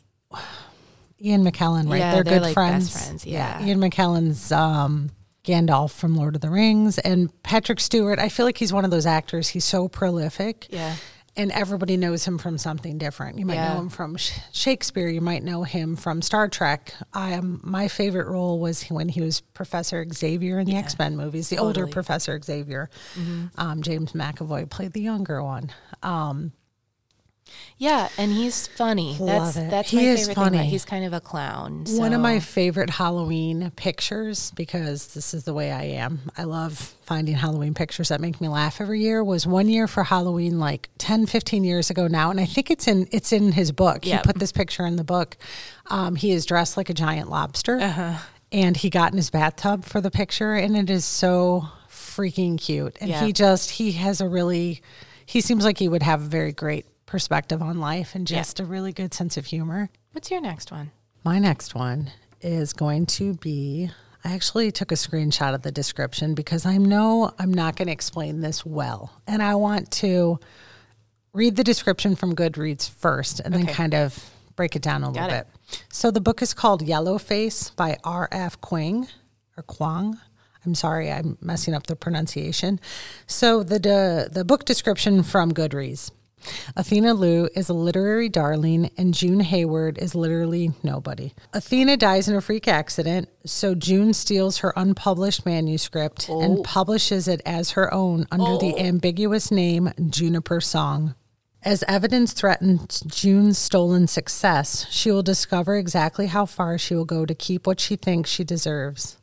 Ian 1.22 1.44
McKellen, 1.44 1.90
right? 1.90 2.00
Yeah, 2.00 2.14
they're, 2.16 2.24
they're 2.24 2.34
good 2.40 2.42
like 2.42 2.54
friends. 2.54 2.92
friends, 2.92 3.26
yeah. 3.26 3.64
Ian 3.64 3.80
McKellen's 3.80 4.52
um, 4.52 5.12
Gandalf 5.44 5.92
from 5.92 6.16
Lord 6.16 6.36
of 6.36 6.42
the 6.42 6.50
Rings, 6.50 6.98
and 7.00 7.30
Patrick 7.44 7.80
Stewart. 7.80 8.18
I 8.20 8.30
feel 8.30 8.46
like 8.46 8.58
he's 8.58 8.74
one 8.74 8.86
of 8.86 8.92
those 8.92 9.06
actors. 9.06 9.50
He's 9.50 9.66
so 9.66 9.88
prolific. 9.88 10.68
Yeah. 10.70 10.96
And 11.36 11.52
everybody 11.52 11.98
knows 11.98 12.26
him 12.26 12.38
from 12.38 12.60
something 12.60 13.00
different. 13.00 13.40
You 13.40 13.46
might 13.48 13.56
Yeah. 13.56 13.74
know 13.74 13.80
him 13.82 13.90
from 13.90 14.18
Sh- 14.18 14.38
Shakespeare. 14.52 15.08
You 15.08 15.20
might 15.22 15.44
know 15.44 15.64
him 15.64 15.96
from 15.96 16.22
Star 16.22 16.48
Trek. 16.48 16.94
I 17.12 17.34
um, 17.34 17.60
my 17.64 17.88
favorite 17.88 18.28
role 18.28 18.60
was 18.60 18.84
when 18.84 19.10
he 19.10 19.20
was 19.22 19.42
Professor 19.42 20.06
Xavier 20.14 20.60
in 20.60 20.68
the 20.68 20.76
X 20.76 20.98
Men 21.00 21.18
movies, 21.18 21.50
the 21.50 21.58
older. 21.58 21.88
Professor 21.88 22.40
Xavier. 22.40 22.88
Um, 23.58 23.82
James 23.82 24.14
McAvoy 24.14 24.70
played 24.70 24.94
the 24.94 25.02
younger 25.02 25.42
one. 25.44 25.72
Um, 26.04 26.52
Yeah, 27.78 28.08
and 28.18 28.32
he's 28.32 28.68
funny. 28.68 29.18
Love 29.20 29.56
that's 29.56 29.58
it. 29.58 29.70
that's 29.72 29.90
He 29.90 29.98
my 29.98 30.04
favorite 30.04 30.26
thing. 30.26 30.36
funny. 30.36 30.58
about- 30.60 30.70
He's 30.70 30.86
kind 30.86 31.06
of 31.06 31.14
a 31.14 31.20
clown. 31.20 31.86
One 31.90 32.14
of 32.14 32.22
my 32.22 32.40
favorite 32.40 32.90
Halloween 32.92 33.72
pictures, 33.76 34.52
because 34.52 35.14
this 35.14 35.34
is 35.34 35.44
the 35.44 35.54
way 35.54 35.72
I 35.72 35.84
am. 35.84 36.32
I 36.38 36.44
love 36.46 36.78
finding 37.04 37.36
Halloween 37.36 37.74
pictures 37.74 38.10
that 38.10 38.22
make 38.22 38.40
me 38.40 38.48
laugh 38.48 38.80
every 38.80 39.02
year. 39.02 39.24
Was 39.24 39.46
one 39.46 39.68
year 39.70 39.88
for 39.88 40.04
Halloween, 40.04 40.60
like 40.60 40.90
10, 40.98 41.26
15 41.26 41.64
years 41.64 41.90
ago 41.90 42.08
now, 42.08 42.32
and 42.32 42.40
I 42.40 42.46
think 42.46 42.72
it's 42.72 42.88
in 42.88 43.08
it's 43.12 43.32
in 43.34 43.52
his 43.52 43.72
book. 43.72 44.06
He 44.06 44.18
put 44.20 44.40
this 44.40 44.52
picture 44.52 44.86
in 44.86 44.96
the 44.96 45.04
book. 45.04 45.36
Um, 45.88 46.16
he 46.16 46.32
is 46.32 46.46
dressed 46.46 46.78
like 46.78 46.90
a 46.90 46.94
giant 46.94 47.30
lobster, 47.30 47.80
Uh-huh. 47.80 48.18
and 48.52 48.78
he 48.78 48.90
got 48.90 49.12
in 49.12 49.18
his 49.18 49.30
bathtub 49.30 49.84
for 49.84 50.00
the 50.00 50.12
picture, 50.12 50.54
and 50.54 50.78
it 50.78 50.90
is 50.90 51.06
so 51.06 51.68
freaking 51.90 52.58
cute. 52.60 52.98
And 53.02 53.10
Yeah. 53.10 53.26
he 53.26 53.34
just 53.34 53.72
he 53.72 53.94
has 53.94 54.22
a 54.22 54.28
really 54.28 54.82
he 55.26 55.42
seems 55.42 55.64
like 55.66 55.78
he 55.80 55.88
would 55.88 56.04
have 56.04 56.22
a 56.22 56.26
very 56.26 56.52
great 56.52 56.86
perspective 57.06 57.62
on 57.62 57.80
life 57.80 58.16
and 58.16 58.30
Yeah. 58.30 58.38
just 58.40 58.60
a 58.60 58.66
really 58.66 58.94
good 58.94 59.14
sense 59.14 59.38
of 59.38 59.46
humor. 59.48 59.90
What's 60.12 60.32
your 60.32 60.42
next 60.42 60.72
one? 60.72 60.92
My 61.24 61.40
next 61.40 61.76
one 61.76 62.12
is 62.42 62.74
going 62.74 63.06
to 63.08 63.34
be 63.36 63.92
I 64.26 64.32
actually 64.34 64.72
took 64.72 64.92
a 64.94 64.96
screenshot 64.96 65.54
of 65.54 65.64
the 65.64 65.72
description 65.72 66.34
because 66.34 66.66
I 66.66 66.78
know 66.78 67.34
I'm 67.38 67.54
not 67.54 67.76
going 67.76 67.88
to 67.88 67.92
explain 67.92 68.40
this 68.40 68.66
well. 68.66 69.12
And 69.28 69.44
I 69.44 69.56
want 69.56 69.92
to 69.92 70.40
read 71.34 71.58
the 71.58 71.64
description 71.64 72.16
from 72.16 72.34
Goodreads 72.34 72.90
first 72.90 73.42
and 73.42 73.54
then 73.54 73.66
kind 73.66 73.94
of 73.94 74.32
break 74.56 74.78
it 74.78 74.82
down 74.82 75.04
a 75.04 75.10
little 75.10 75.28
Got 75.28 75.48
bit. 75.70 75.80
So 75.92 76.10
the 76.10 76.22
book 76.22 76.42
is 76.42 76.54
called 76.54 76.82
Yellow 76.84 77.18
Face 77.18 77.70
by 77.72 77.98
R.F. 78.06 78.62
Kuang 78.62 79.10
or 79.58 79.64
Kwang. 79.64 80.18
I'm 80.66 80.76
sorry, 80.76 81.12
I'm 81.12 81.38
messing 81.42 81.74
up 81.74 81.88
the 81.88 81.96
pronunciation. 81.98 82.80
So 83.28 83.62
the 83.64 83.78
the, 83.80 84.30
the 84.32 84.46
book 84.46 84.64
description 84.64 85.24
from 85.24 85.52
Goodreads. 85.52 86.12
Athena 86.76 87.14
Liu 87.14 87.50
is 87.56 87.70
a 87.70 87.74
literary 87.74 88.30
darling, 88.30 88.92
and 88.98 89.14
June 89.14 89.42
Hayward 89.42 89.98
is 89.98 90.16
literally 90.16 90.72
nobody. 90.84 91.34
Athena 91.54 91.98
dies 91.98 92.28
in 92.28 92.36
a 92.36 92.42
freak 92.42 92.68
accident, 92.68 93.30
so 93.46 93.76
June 93.76 94.14
steals 94.14 94.58
her 94.60 94.74
unpublished 94.76 95.46
manuscript 95.46 96.30
and 96.30 96.60
oh. 96.60 96.64
publishes 96.64 97.28
it 97.28 97.42
as 97.46 97.72
her 97.72 97.94
own 97.94 98.26
under 98.32 98.58
the 98.58 98.74
oh. 98.76 98.80
ambiguous 98.80 99.52
name 99.52 99.92
Juniper 100.10 100.62
Song. 100.62 101.16
As 101.64 101.84
evidence 101.88 102.34
threatens 102.34 103.00
June's 103.02 103.58
stolen 103.58 104.08
success, 104.08 104.86
she 104.90 105.12
will 105.12 105.24
discover 105.24 105.78
exactly 105.78 106.28
how 106.28 106.46
far 106.46 106.78
she 106.78 106.94
will 106.94 107.06
go 107.06 107.26
to 107.26 107.34
keep 107.34 107.66
what 107.66 107.80
she 107.80 107.96
thinks 107.96 108.30
she 108.30 108.44
deserves 108.44 109.18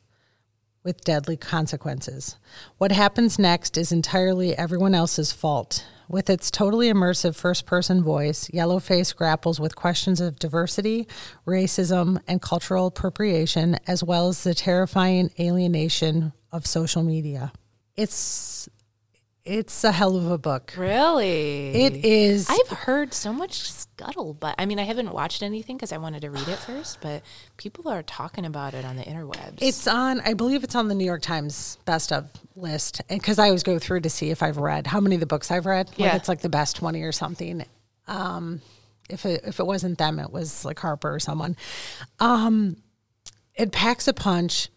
with 0.83 1.03
deadly 1.03 1.37
consequences. 1.37 2.37
What 2.77 2.91
happens 2.91 3.37
next 3.37 3.77
is 3.77 3.91
entirely 3.91 4.57
everyone 4.57 4.95
else's 4.95 5.31
fault. 5.31 5.85
With 6.09 6.29
its 6.29 6.51
totally 6.51 6.91
immersive 6.91 7.35
first 7.35 7.65
person 7.65 8.03
voice, 8.03 8.49
Yellowface 8.49 9.15
grapples 9.15 9.59
with 9.59 9.77
questions 9.77 10.19
of 10.19 10.39
diversity, 10.39 11.07
racism, 11.47 12.21
and 12.27 12.41
cultural 12.41 12.87
appropriation, 12.87 13.77
as 13.87 14.03
well 14.03 14.27
as 14.27 14.43
the 14.43 14.53
terrifying 14.53 15.31
alienation 15.39 16.33
of 16.51 16.67
social 16.67 17.01
media. 17.01 17.53
It's 17.95 18.67
it's 19.43 19.83
a 19.83 19.91
hell 19.91 20.15
of 20.15 20.29
a 20.29 20.37
book. 20.37 20.73
Really? 20.77 21.69
It 21.73 22.05
is 22.05 22.47
I've 22.49 22.77
heard 22.79 23.13
so 23.13 23.33
much 23.33 23.71
scuttle, 23.71 24.33
but 24.33 24.55
I 24.59 24.65
mean, 24.65 24.79
I 24.79 24.83
haven't 24.83 25.11
watched 25.11 25.41
anything 25.41 25.77
because 25.77 25.91
I 25.91 25.97
wanted 25.97 26.21
to 26.21 26.29
read 26.29 26.47
it 26.47 26.57
first. 26.57 26.99
But 27.01 27.23
people 27.57 27.89
are 27.89 28.03
talking 28.03 28.45
about 28.45 28.73
it 28.73 28.85
on 28.85 28.97
the 28.97 29.03
interwebs. 29.03 29.57
It's 29.59 29.87
on, 29.87 30.21
I 30.21 30.33
believe 30.33 30.63
it's 30.63 30.75
on 30.75 30.87
the 30.87 30.95
New 30.95 31.05
York 31.05 31.21
Times 31.23 31.77
best 31.85 32.11
of 32.13 32.29
list. 32.55 33.01
And 33.09 33.19
because 33.19 33.39
I 33.39 33.47
always 33.47 33.63
go 33.63 33.79
through 33.79 34.01
to 34.01 34.09
see 34.09 34.29
if 34.29 34.43
I've 34.43 34.57
read 34.57 34.87
how 34.87 34.99
many 34.99 35.15
of 35.15 35.21
the 35.21 35.27
books 35.27 35.49
I've 35.49 35.65
read. 35.65 35.89
Like 35.89 35.99
Yeah. 35.99 36.15
it's 36.15 36.29
like 36.29 36.41
the 36.41 36.49
best 36.49 36.75
20 36.75 37.01
or 37.01 37.11
something. 37.11 37.65
Um, 38.07 38.61
if 39.09 39.25
it, 39.25 39.41
if 39.45 39.59
it 39.59 39.65
wasn't 39.65 39.97
them, 39.97 40.19
it 40.19 40.31
was 40.31 40.63
like 40.65 40.79
Harper 40.79 41.15
or 41.15 41.19
someone. 41.19 41.55
Um, 42.19 42.77
it 43.55 43.71
packs 43.71 44.07
a 44.07 44.13
punch 44.13 44.69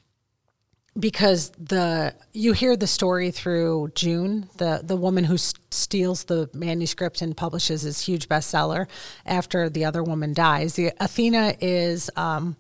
because 0.99 1.51
the 1.59 2.15
you 2.33 2.53
hear 2.53 2.77
the 2.77 2.87
story 2.87 3.31
through 3.31 3.91
June, 3.95 4.49
the 4.59 4.81
the 4.83 4.97
woman 4.97 5.25
who 5.25 5.35
s- 5.35 5.55
steals 5.71 6.25
the 6.25 6.49
manuscript 6.55 7.21
and 7.21 7.37
publishes 7.37 7.83
his 7.83 8.01
huge 8.01 8.29
bestseller 8.29 8.87
after 9.27 9.69
the 9.69 9.85
other 9.85 10.03
woman 10.03 10.33
dies. 10.35 10.75
The 10.75 10.93
Athena 11.01 11.55
is 11.61 12.11
um, 12.17 12.57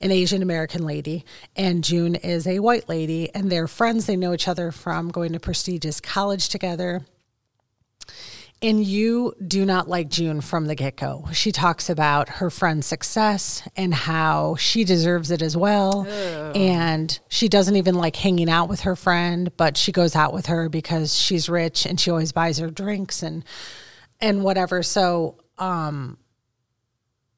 an 0.00 0.10
Asian 0.10 0.42
American 0.42 0.84
lady, 0.84 1.24
and 1.56 1.82
June 1.82 2.14
is 2.16 2.46
a 2.46 2.58
white 2.58 2.88
lady, 2.88 3.34
and 3.34 3.50
they're 3.50 3.68
friends. 3.68 4.06
They 4.06 4.16
know 4.16 4.34
each 4.34 4.48
other 4.48 4.72
from 4.72 5.08
going 5.08 5.32
to 5.32 5.40
prestigious 5.40 6.00
college 6.00 6.48
together. 6.48 7.06
And 8.62 8.84
you 8.84 9.34
do 9.46 9.64
not 9.64 9.88
like 9.88 10.10
June 10.10 10.42
from 10.42 10.66
the 10.66 10.74
get 10.74 10.96
go. 10.96 11.26
She 11.32 11.50
talks 11.50 11.88
about 11.88 12.28
her 12.28 12.50
friend's 12.50 12.86
success 12.86 13.66
and 13.74 13.94
how 13.94 14.56
she 14.56 14.84
deserves 14.84 15.30
it 15.30 15.40
as 15.40 15.56
well. 15.56 16.06
And 16.54 17.18
she 17.28 17.48
doesn't 17.48 17.76
even 17.76 17.94
like 17.94 18.16
hanging 18.16 18.50
out 18.50 18.68
with 18.68 18.80
her 18.80 18.96
friend, 18.96 19.50
but 19.56 19.78
she 19.78 19.92
goes 19.92 20.14
out 20.14 20.34
with 20.34 20.46
her 20.46 20.68
because 20.68 21.14
she's 21.16 21.48
rich 21.48 21.86
and 21.86 21.98
she 21.98 22.10
always 22.10 22.32
buys 22.32 22.58
her 22.58 22.70
drinks 22.70 23.22
and 23.22 23.44
and 24.20 24.44
whatever. 24.44 24.82
So 24.82 25.38
um 25.56 26.18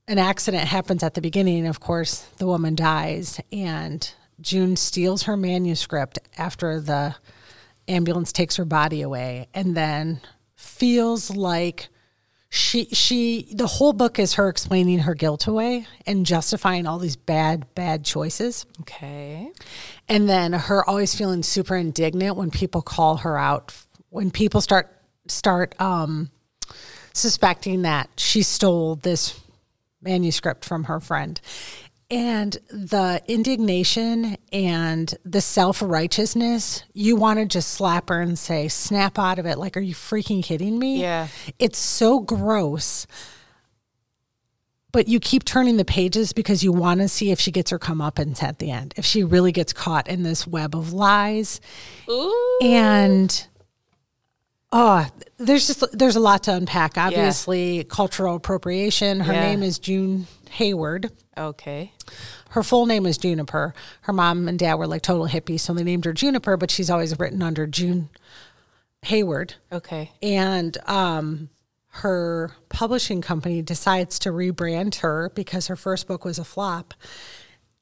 an 0.09 0.19
accident 0.19 0.65
happens 0.65 1.05
at 1.05 1.15
the 1.15 1.21
beginning. 1.21 1.67
Of 1.69 1.79
course, 1.79 2.23
the 2.39 2.47
woman 2.47 2.75
dies, 2.75 3.41
and 3.53 4.13
June 4.41 4.75
steals 4.75 5.23
her 5.23 5.37
manuscript 5.37 6.19
after 6.37 6.81
the 6.81 7.15
ambulance 7.87 8.33
takes 8.33 8.57
her 8.57 8.65
body 8.65 9.03
away, 9.03 9.47
and 9.55 9.77
then 9.77 10.21
feels 10.63 11.29
like 11.29 11.89
she 12.49 12.85
she 12.87 13.49
the 13.53 13.67
whole 13.67 13.93
book 13.93 14.19
is 14.19 14.35
her 14.35 14.49
explaining 14.49 15.01
her 15.01 15.15
guilt 15.15 15.47
away 15.49 15.87
and 16.07 16.25
justifying 16.25 16.87
all 16.87 16.99
these 16.99 17.17
bad 17.17 17.67
bad 17.75 18.05
choices 18.05 18.65
okay. 18.81 19.51
and 20.09 20.29
then 20.29 20.53
her 20.53 20.89
always 20.89 21.15
feeling 21.15 21.43
super 21.43 21.75
indignant 21.75 22.37
when 22.37 22.51
people 22.51 22.81
call 22.81 23.17
her 23.17 23.37
out 23.37 23.75
when 24.11 24.31
people 24.31 24.61
start 24.61 24.89
start 25.27 25.75
um 25.81 26.31
suspecting 27.13 27.83
that 27.83 28.09
she 28.17 28.43
stole 28.43 28.95
this 28.97 29.41
manuscript 30.01 30.65
from 30.65 30.85
her 30.85 31.01
friend 31.01 31.41
And 32.13 32.59
the 32.69 33.23
indignation 33.27 34.37
and 34.53 35.15
the 35.25 35.41
self 35.41 35.81
righteousness, 35.81 36.85
you 36.93 37.17
want 37.17 37.39
to 37.39 37.47
just 37.47 37.71
slap 37.71 38.11
her 38.11 38.21
and 38.21 38.39
say, 38.39 38.69
snap 38.69 39.19
out 39.19 39.39
of 39.39 39.47
it. 39.47 39.57
Like, 39.57 39.79
are 39.79 39.81
you 39.81 39.95
freaking 39.95 40.45
kidding 40.45 40.79
me? 40.79 41.01
Yeah. 41.01 41.29
It's 41.59 41.79
so 41.79 42.21
gross. 42.21 43.07
But 44.93 45.09
you 45.09 45.21
keep 45.21 45.45
turning 45.47 45.79
the 45.79 45.87
pages 45.87 46.35
because 46.35 46.63
you 46.63 46.71
want 46.71 47.01
to 47.01 47.09
see 47.09 47.31
if 47.31 47.41
she 47.41 47.51
gets 47.51 47.71
her 47.71 47.79
comeuppance 47.79 48.43
at 48.43 48.59
the 48.59 48.71
end, 48.71 48.93
if 48.99 49.07
she 49.07 49.25
really 49.25 49.51
gets 49.51 49.73
caught 49.73 50.07
in 50.07 50.23
this 50.23 50.47
web 50.47 50.77
of 50.77 50.93
lies. 50.93 51.63
Ooh. 52.11 52.59
And 52.63 53.47
oh, 54.73 55.07
there's 55.39 55.67
just 55.67 55.85
there's 55.97 56.17
a 56.17 56.21
lot 56.21 56.43
to 56.45 56.55
unpack. 56.55 56.97
Obviously, 56.99 57.85
cultural 57.85 58.37
appropriation. 58.37 59.21
Her 59.21 59.33
Yeah. 59.33 59.41
name 59.51 59.63
is 59.63 59.79
June 59.79 60.27
Hayward. 60.53 61.11
Okay. 61.37 61.93
Her 62.51 62.63
full 62.63 62.87
name 62.87 63.07
is 63.07 63.17
Juniper. 63.19 63.75
Her 64.03 64.13
mom 64.13 64.49
and 64.49 64.59
dad 64.59 64.75
were 64.75 64.87
like 64.87 65.03
total 65.03 65.27
hippies, 65.27 65.61
so 65.61 65.73
they 65.73 65.85
named 65.85 66.05
her 66.05 66.13
Juniper, 66.13 66.57
but 66.57 66.71
she's 66.71 66.91
always 66.91 67.19
written 67.19 67.43
under 67.43 67.67
June 67.67 68.11
Hayward. 69.03 69.55
Okay. 69.73 70.13
And 70.23 70.77
um, 70.87 71.49
her 71.89 72.53
publishing 72.69 73.21
company 73.23 73.63
decides 73.63 74.19
to 74.21 74.31
rebrand 74.31 74.97
her 74.97 75.31
because 75.35 75.67
her 75.69 75.77
first 75.77 76.07
book 76.07 76.25
was 76.25 76.39
a 76.39 76.45
flop. 76.45 76.95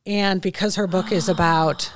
And 0.06 0.40
because 0.40 0.76
her 0.76 0.86
book 0.86 1.12
is 1.12 1.28
about 1.36 1.92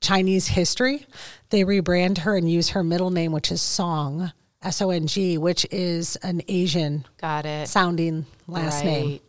Chinese 0.00 0.48
history, 0.48 1.06
they 1.50 1.62
rebrand 1.64 2.18
her 2.18 2.36
and 2.36 2.50
use 2.50 2.70
her 2.70 2.82
middle 2.82 3.10
name, 3.10 3.32
which 3.32 3.50
is 3.50 3.62
Song, 3.62 4.32
S 4.62 4.80
O 4.82 4.90
N 4.90 5.06
G, 5.06 5.38
which 5.38 5.66
is 5.70 6.16
an 6.16 6.42
Asian 6.48 7.06
Got 7.20 7.46
it. 7.46 7.68
sounding 7.68 8.26
last 8.46 8.84
name. 8.84 9.20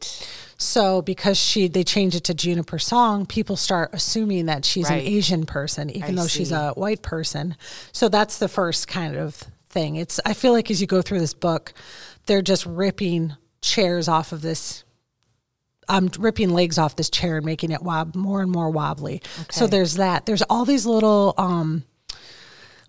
So 0.59 1.01
because 1.03 1.37
she 1.37 1.67
they 1.67 1.83
change 1.83 2.15
it 2.15 2.23
to 2.25 2.33
Juniper 2.33 2.79
Song, 2.79 3.25
people 3.25 3.55
start 3.55 3.91
assuming 3.93 4.47
that 4.47 4.65
she's 4.65 4.89
Right. 4.89 5.01
an 5.01 5.07
Asian 5.07 5.45
person, 5.45 5.89
even 5.91 6.17
I 6.17 6.21
though 6.23 6.27
she's 6.27 6.51
a 6.51 6.71
white 6.71 7.01
person. 7.03 7.55
So 7.91 8.09
that's 8.09 8.39
the 8.39 8.47
first 8.47 8.87
kind 8.87 9.15
of 9.15 9.43
thing. 9.69 9.95
It's 9.97 10.19
I 10.25 10.33
feel 10.33 10.53
like 10.53 10.71
as 10.71 10.81
you 10.81 10.87
go 10.87 11.01
through 11.03 11.19
this 11.19 11.35
book, 11.35 11.73
they're 12.25 12.41
just 12.41 12.65
ripping 12.65 13.35
chairs 13.61 14.07
off 14.07 14.31
of 14.31 14.41
this. 14.41 14.83
I'm 15.89 16.09
ripping 16.19 16.49
legs 16.49 16.77
off 16.77 16.95
this 16.95 17.09
chair 17.09 17.37
and 17.37 17.45
making 17.45 17.71
it 17.71 17.81
wob 17.81 18.15
more 18.15 18.41
and 18.41 18.51
more 18.51 18.69
wobbly. 18.69 19.21
Okay. 19.41 19.45
So 19.51 19.67
there's 19.67 19.95
that. 19.95 20.25
There's 20.25 20.41
all 20.43 20.65
these 20.65 20.85
little 20.85 21.33
um, 21.37 21.83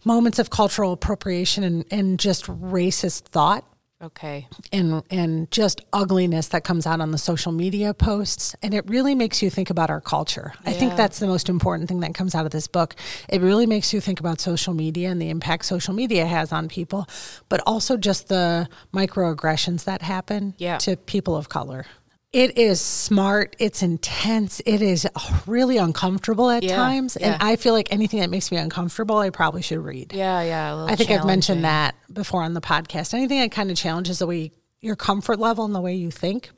moments 0.05 0.39
of 0.39 0.51
cultural 0.51 0.93
appropriation 0.93 1.65
and, 1.65 1.85
and 1.91 2.19
just 2.19 2.45
racist 2.47 3.23
thought 3.23 3.65
Okay. 4.01 4.47
and 4.73 5.03
and 5.11 5.51
just 5.51 5.81
ugliness 5.93 6.47
that 6.49 6.63
comes 6.63 6.87
out 6.87 7.01
on 7.01 7.11
the 7.11 7.19
social 7.19 7.51
media 7.51 7.93
posts 7.93 8.55
and 8.63 8.73
it 8.73 8.89
really 8.89 9.17
makes 9.17 9.43
you 9.43 9.51
think 9.51 9.71
about 9.71 9.91
our 9.91 10.01
culture. 10.01 10.53
Yeah. 10.63 10.71
I 10.71 10.73
think 10.75 10.95
that's 10.95 11.19
the 11.19 11.27
most 11.27 11.49
important 11.49 11.89
thing 11.89 11.99
that 12.01 12.15
comes 12.15 12.33
out 12.37 12.47
of 12.47 12.53
this 12.53 12.69
book. 12.69 12.95
It 13.29 13.41
really 13.41 13.67
makes 13.67 13.93
you 13.93 14.01
think 14.01 14.21
about 14.21 14.41
social 14.41 14.73
media 14.73 15.11
and 15.11 15.21
the 15.21 15.31
impact 15.31 15.65
social 15.65 15.95
media 15.95 16.27
has 16.27 16.53
on 16.53 16.69
people, 16.69 17.09
but 17.49 17.61
also 17.67 17.97
just 17.97 18.29
the 18.29 18.69
microaggressions 18.95 19.83
that 19.85 20.03
happen 20.03 20.55
Yeah. 20.59 20.79
to 20.79 20.97
people 20.97 21.35
of 21.35 21.49
color. 21.49 21.85
It 22.33 22.59
is 22.59 22.81
smart, 22.81 23.57
it's 23.59 23.83
intense, 23.83 24.61
it 24.67 24.83
is 24.83 25.07
really 25.47 25.79
uncomfortable 25.79 26.51
at 26.51 26.63
Yeah, 26.63 26.77
times 26.77 27.17
and. 27.17 27.43
I 27.43 27.57
feel 27.57 27.73
like 27.73 27.91
anything 27.91 28.21
that 28.21 28.29
makes 28.29 28.51
me 28.53 28.59
uncomfortable 28.59 29.17
I 29.17 29.31
probably 29.31 29.63
should 29.63 29.79
read. 29.79 30.13
Yeah. 30.13 30.43
Yeah. 30.43 30.73
a 30.73 30.75
little 30.75 30.91
I 30.91 30.97
think 30.97 31.11
I've 31.11 31.25
mentioned 31.25 31.65
that 31.65 31.95
before 32.13 32.43
on 32.43 32.53
the 32.53 32.61
podcast. 32.61 33.15
Anything 33.15 33.41
that 33.41 33.51
kind 33.51 33.71
of 33.71 33.79
challenges 33.79 34.19
the 34.19 34.27
way 34.27 34.53
your 34.81 34.95
comfort 34.95 35.39
level 35.39 35.65
and 35.65 35.75
the 35.75 35.81
way 35.81 35.95
you 35.95 36.11
think, 36.11 36.51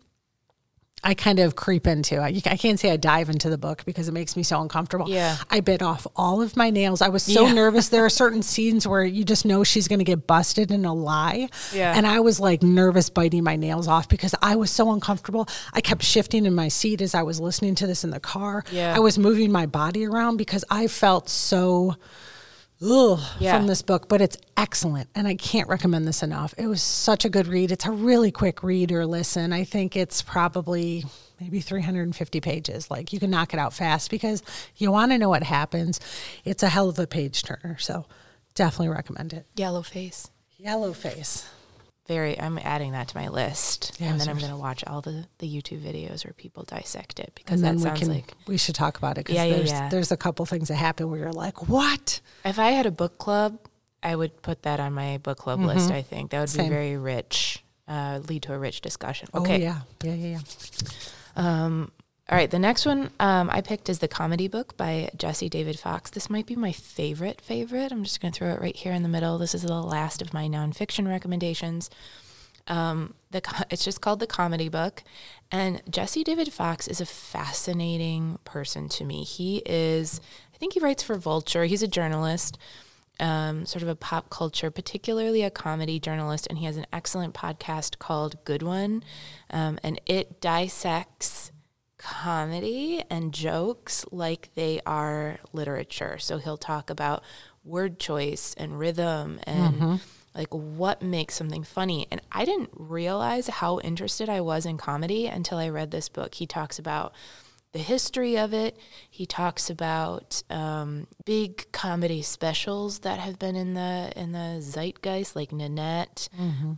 I 1.02 1.14
kind 1.14 1.38
of 1.38 1.56
creep 1.56 1.86
into. 1.86 2.18
I, 2.18 2.28
I 2.44 2.56
can't 2.58 2.78
say 2.78 2.90
I 2.90 2.96
dive 2.98 3.30
into 3.30 3.48
the 3.48 3.56
book 3.56 3.84
because 3.86 4.06
it 4.08 4.12
makes 4.12 4.36
me 4.36 4.42
so 4.42 4.60
uncomfortable. 4.60 5.08
Yeah. 5.08 5.36
I 5.50 5.60
bit 5.60 5.80
off 5.80 6.06
all 6.14 6.42
of 6.42 6.56
my 6.58 6.68
nails. 6.68 7.00
I 7.00 7.08
was 7.08 7.22
so 7.22 7.46
Yeah. 7.46 7.52
nervous. 7.54 7.88
There 7.88 8.04
are 8.04 8.10
certain 8.10 8.42
scenes 8.42 8.86
where 8.86 9.02
you 9.02 9.24
just 9.24 9.46
know 9.46 9.64
she's 9.64 9.88
going 9.88 10.00
to 10.00 10.04
get 10.04 10.26
busted 10.26 10.70
in 10.70 10.84
a 10.84 10.92
lie. 10.92 11.48
Yeah. 11.72 11.94
And 11.96 12.06
I 12.06 12.20
was 12.20 12.38
like 12.38 12.62
nervous 12.62 13.08
biting 13.08 13.44
my 13.44 13.56
nails 13.56 13.88
off 13.88 14.08
because 14.10 14.34
I 14.42 14.56
was 14.56 14.70
so 14.70 14.92
uncomfortable. 14.92 15.48
I 15.72 15.80
kept 15.80 16.02
shifting 16.02 16.44
in 16.44 16.54
my 16.54 16.68
seat 16.68 17.00
as 17.00 17.14
I 17.14 17.22
was 17.22 17.40
listening 17.40 17.74
to 17.76 17.86
this 17.86 18.04
in 18.04 18.10
the 18.10 18.20
car. 18.20 18.62
Yeah. 18.70 18.94
I 18.94 18.98
was 18.98 19.18
moving 19.18 19.50
my 19.50 19.64
body 19.64 20.04
around 20.06 20.36
because 20.36 20.64
I 20.70 20.86
felt 20.86 21.30
so 21.30 21.96
ugh, 22.82 23.20
Yeah. 23.38 23.56
from 23.56 23.66
this 23.66 23.82
book, 23.82 24.08
but 24.08 24.20
it's 24.20 24.36
excellent. 24.56 25.08
And 25.14 25.26
I 25.28 25.34
can't 25.34 25.68
recommend 25.68 26.06
this 26.06 26.22
enough. 26.22 26.54
It 26.56 26.66
was 26.66 26.82
such 26.82 27.24
a 27.24 27.28
good 27.28 27.46
read. 27.46 27.70
It's 27.72 27.86
a 27.86 27.90
really 27.90 28.30
quick 28.30 28.62
read 28.62 28.92
or 28.92 29.06
listen. 29.06 29.52
I 29.52 29.64
think 29.64 29.96
it's 29.96 30.22
probably 30.22 31.04
maybe 31.40 31.60
350 31.60 32.40
pages. 32.40 32.90
Like 32.90 33.12
you 33.12 33.20
can 33.20 33.30
knock 33.30 33.52
it 33.54 33.58
out 33.60 33.72
fast 33.72 34.10
because 34.10 34.42
you 34.76 34.90
want 34.90 35.12
to 35.12 35.18
know 35.18 35.28
what 35.28 35.42
happens. 35.42 36.00
It's 36.44 36.62
a 36.62 36.68
hell 36.68 36.88
of 36.88 36.98
a 36.98 37.06
page 37.06 37.42
turner. 37.42 37.76
So 37.78 38.06
definitely 38.54 38.88
recommend 38.94 39.32
it. 39.32 39.46
Yellow 39.56 39.82
face. 39.82 40.30
Yellow 40.58 40.92
face. 40.92 41.48
Very. 42.14 42.34
I'm 42.40 42.58
adding 42.58 42.92
that 42.92 43.06
to 43.08 43.16
my 43.16 43.28
list, 43.28 43.96
Yeah, 44.00 44.08
and 44.10 44.20
then 44.20 44.28
I'm 44.28 44.38
going 44.38 44.50
to 44.50 44.56
watch 44.68 44.82
all 44.84 45.00
the 45.00 45.26
the 45.38 45.46
YouTube 45.46 45.80
videos 45.80 46.24
where 46.24 46.32
people 46.32 46.64
dissect 46.64 47.20
it 47.20 47.30
because 47.36 47.60
And 47.62 47.64
then 47.64 47.76
that 47.76 47.82
we 47.82 47.88
sounds 47.88 48.00
can 48.00 48.08
like 48.16 48.34
we 48.48 48.56
should 48.56 48.74
talk 48.74 48.98
about 48.98 49.12
it 49.18 49.26
because 49.26 49.36
Yeah, 49.36 49.44
yeah, 49.44 49.54
there's 49.56 49.70
yeah. 49.70 49.88
there's 49.90 50.10
a 50.10 50.16
couple 50.16 50.44
things 50.46 50.68
that 50.68 50.74
happen 50.76 51.08
where 51.10 51.20
you're 51.20 51.32
like, 51.32 51.68
what? 51.68 52.20
if 52.44 52.58
I 52.58 52.70
had 52.72 52.86
a 52.86 52.90
book 52.90 53.18
club, 53.18 53.58
I 54.02 54.16
would 54.16 54.42
put 54.42 54.62
that 54.62 54.80
on 54.80 54.92
my 54.92 55.18
book 55.18 55.38
club 55.38 55.60
list. 55.60 55.90
I 55.92 56.02
think 56.02 56.30
that 56.32 56.40
would 56.40 56.48
Mm-hmm. 56.48 56.56
Same. 56.56 56.68
be 56.68 56.74
very 56.74 56.96
rich, 56.96 57.62
uh, 57.86 58.18
lead 58.28 58.42
to 58.44 58.54
a 58.54 58.58
rich 58.58 58.80
discussion. 58.80 59.28
Okay. 59.34 59.54
Oh 59.54 59.58
yeah, 59.58 59.78
yeah, 60.02 60.14
yeah, 60.14 60.38
yeah. 60.38 60.40
Um, 61.36 61.92
all 62.30 62.36
right, 62.36 62.50
the 62.50 62.60
next 62.60 62.86
one 62.86 63.10
um, 63.18 63.50
I 63.50 63.60
picked 63.60 63.88
is 63.88 63.98
the 63.98 64.06
comedy 64.06 64.46
book 64.46 64.76
by 64.76 65.10
Jesse 65.16 65.48
David 65.48 65.80
Fox. 65.80 66.10
This 66.10 66.30
might 66.30 66.46
be 66.46 66.54
my 66.54 66.70
favorite 66.70 67.40
favorite. 67.40 67.90
I'm 67.90 68.04
just 68.04 68.20
going 68.20 68.32
to 68.32 68.38
throw 68.38 68.50
it 68.50 68.60
right 68.60 68.76
here 68.76 68.92
in 68.92 69.02
the 69.02 69.08
middle. 69.08 69.36
This 69.36 69.52
is 69.52 69.62
the 69.62 69.74
last 69.74 70.22
of 70.22 70.32
my 70.32 70.46
nonfiction 70.46 71.08
recommendations. 71.08 71.90
Um, 72.68 73.14
the 73.32 73.42
it's 73.70 73.84
just 73.84 74.00
called 74.00 74.20
the 74.20 74.28
comedy 74.28 74.68
book, 74.68 75.02
and 75.50 75.82
Jesse 75.90 76.22
David 76.22 76.52
Fox 76.52 76.86
is 76.86 77.00
a 77.00 77.06
fascinating 77.06 78.38
person 78.44 78.88
to 78.90 79.04
me. 79.04 79.24
He 79.24 79.62
is, 79.66 80.20
I 80.54 80.58
think 80.58 80.74
he 80.74 80.80
writes 80.80 81.02
for 81.02 81.16
Vulture. 81.16 81.64
He's 81.64 81.82
a 81.82 81.88
journalist, 81.88 82.58
um, 83.18 83.66
sort 83.66 83.82
of 83.82 83.88
a 83.88 83.96
pop 83.96 84.30
culture, 84.30 84.70
particularly 84.70 85.42
a 85.42 85.50
comedy 85.50 85.98
journalist, 85.98 86.46
and 86.46 86.58
he 86.58 86.66
has 86.66 86.76
an 86.76 86.86
excellent 86.92 87.34
podcast 87.34 87.98
called 87.98 88.44
Good 88.44 88.62
One, 88.62 89.02
um, 89.50 89.80
and 89.82 90.00
it 90.06 90.40
dissects 90.40 91.50
comedy 92.00 93.04
and 93.10 93.32
jokes 93.32 94.04
like 94.10 94.50
they 94.54 94.80
are 94.86 95.38
literature. 95.52 96.16
So 96.18 96.38
he'll 96.38 96.56
talk 96.56 96.90
about 96.90 97.22
word 97.62 97.98
choice 98.00 98.54
and 98.56 98.78
rhythm 98.78 99.38
and 99.44 100.00
like 100.34 100.52
what 100.52 101.02
makes 101.02 101.34
something 101.34 101.62
funny. 101.62 102.06
And 102.10 102.20
I 102.32 102.44
didn't 102.44 102.70
realize 102.74 103.48
how 103.48 103.80
interested 103.80 104.28
I 104.28 104.40
was 104.40 104.64
in 104.64 104.78
comedy 104.78 105.26
until 105.26 105.58
I 105.58 105.68
read 105.68 105.90
this 105.90 106.08
book. 106.08 106.34
He 106.36 106.46
talks 106.46 106.78
about 106.78 107.12
the 107.72 107.78
history 107.80 108.36
of 108.36 108.52
it. 108.52 108.76
He 109.08 109.26
talks 109.26 109.70
about 109.70 110.42
um, 110.50 111.06
big 111.24 111.70
comedy 111.70 112.22
specials 112.22 113.00
that 113.00 113.20
have 113.20 113.38
been 113.38 113.54
in 113.54 113.74
the 113.74 114.12
in 114.16 114.32
the 114.32 114.60
zeitgeist, 114.60 115.36
like 115.36 115.52
Nanette 115.52 116.28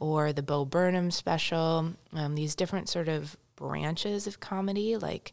or 0.01 0.33
the 0.35 0.43
Bo 0.43 0.65
Burnham 0.67 1.11
special. 1.11 1.95
Um, 2.13 2.35
these 2.35 2.55
different 2.55 2.89
sort 2.91 3.09
of 3.09 3.37
branches 3.63 4.27
of 4.27 4.41
comedy, 4.41 4.97
like 4.97 5.33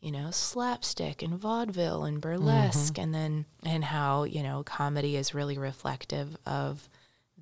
you 0.00 0.12
know 0.12 0.30
slapstick 0.30 1.22
and 1.22 1.34
vaudeville 1.34 2.04
and 2.04 2.20
mm-hmm. 2.20 2.30
burlesque, 2.30 2.98
and 2.98 3.14
then 3.14 3.46
and 3.64 3.84
how 3.84 4.24
you 4.24 4.42
know 4.42 4.62
comedy 4.62 5.16
is 5.16 5.34
really 5.34 5.58
reflective 5.58 6.36
of 6.46 6.88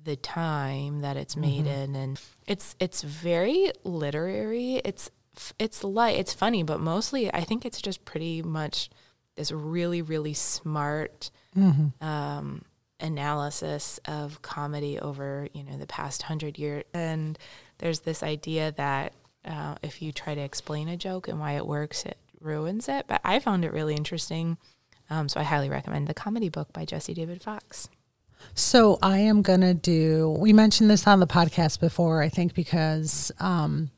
the 0.03 0.15
time 0.15 1.01
that 1.01 1.17
it's 1.17 1.35
made 1.35 1.65
mm-hmm. 1.65 1.83
in. 1.83 1.95
And 1.95 2.21
it's 2.47 2.75
it's 2.79 3.03
very 3.03 3.71
literary. 3.83 4.81
It's 4.83 5.11
it's 5.57 5.83
light 5.83 6.17
it's 6.17 6.33
funny 6.33 6.61
but 6.61 6.79
mostly 6.79 7.33
i 7.33 7.41
think 7.41 7.65
it's 7.65 7.81
just 7.81 8.03
pretty 8.03 8.41
much 8.41 8.89
this 9.35 9.51
really 9.51 10.01
really 10.01 10.33
smart 10.33 11.31
mm-hmm. 11.55 12.05
um, 12.05 12.63
analysis 12.99 13.99
of 14.05 14.41
comedy 14.41 14.99
over 14.99 15.47
you 15.53 15.63
know 15.63 15.77
the 15.77 15.87
past 15.87 16.23
hundred 16.23 16.59
years 16.59 16.83
and 16.93 17.39
there's 17.77 18.01
this 18.01 18.23
idea 18.23 18.71
that 18.73 19.13
uh, 19.45 19.75
if 19.81 20.01
you 20.01 20.11
try 20.11 20.35
to 20.35 20.41
explain 20.41 20.87
a 20.87 20.97
joke 20.97 21.27
and 21.27 21.39
why 21.39 21.53
it 21.53 21.65
works 21.65 22.05
it 22.05 22.17
ruins 22.39 22.87
it 22.89 23.05
but 23.07 23.21
i 23.23 23.39
found 23.39 23.63
it 23.63 23.71
really 23.71 23.95
interesting 23.95 24.57
um, 25.09 25.27
so 25.29 25.39
i 25.39 25.43
highly 25.43 25.69
recommend 25.69 26.07
the 26.07 26.13
comedy 26.13 26.49
book 26.49 26.71
by 26.73 26.85
jesse 26.85 27.13
david 27.13 27.41
fox 27.41 27.89
So 28.55 28.97
I 29.01 29.19
am 29.19 29.41
gonna 29.43 29.73
do. 29.73 30.35
We 30.39 30.51
mentioned 30.51 30.89
this 30.89 31.05
on 31.07 31.19
the 31.19 31.27
podcast 31.27 31.79
before, 31.79 32.21
I 32.21 32.29
think, 32.29 32.53
because 32.53 33.31
um, 33.39 33.91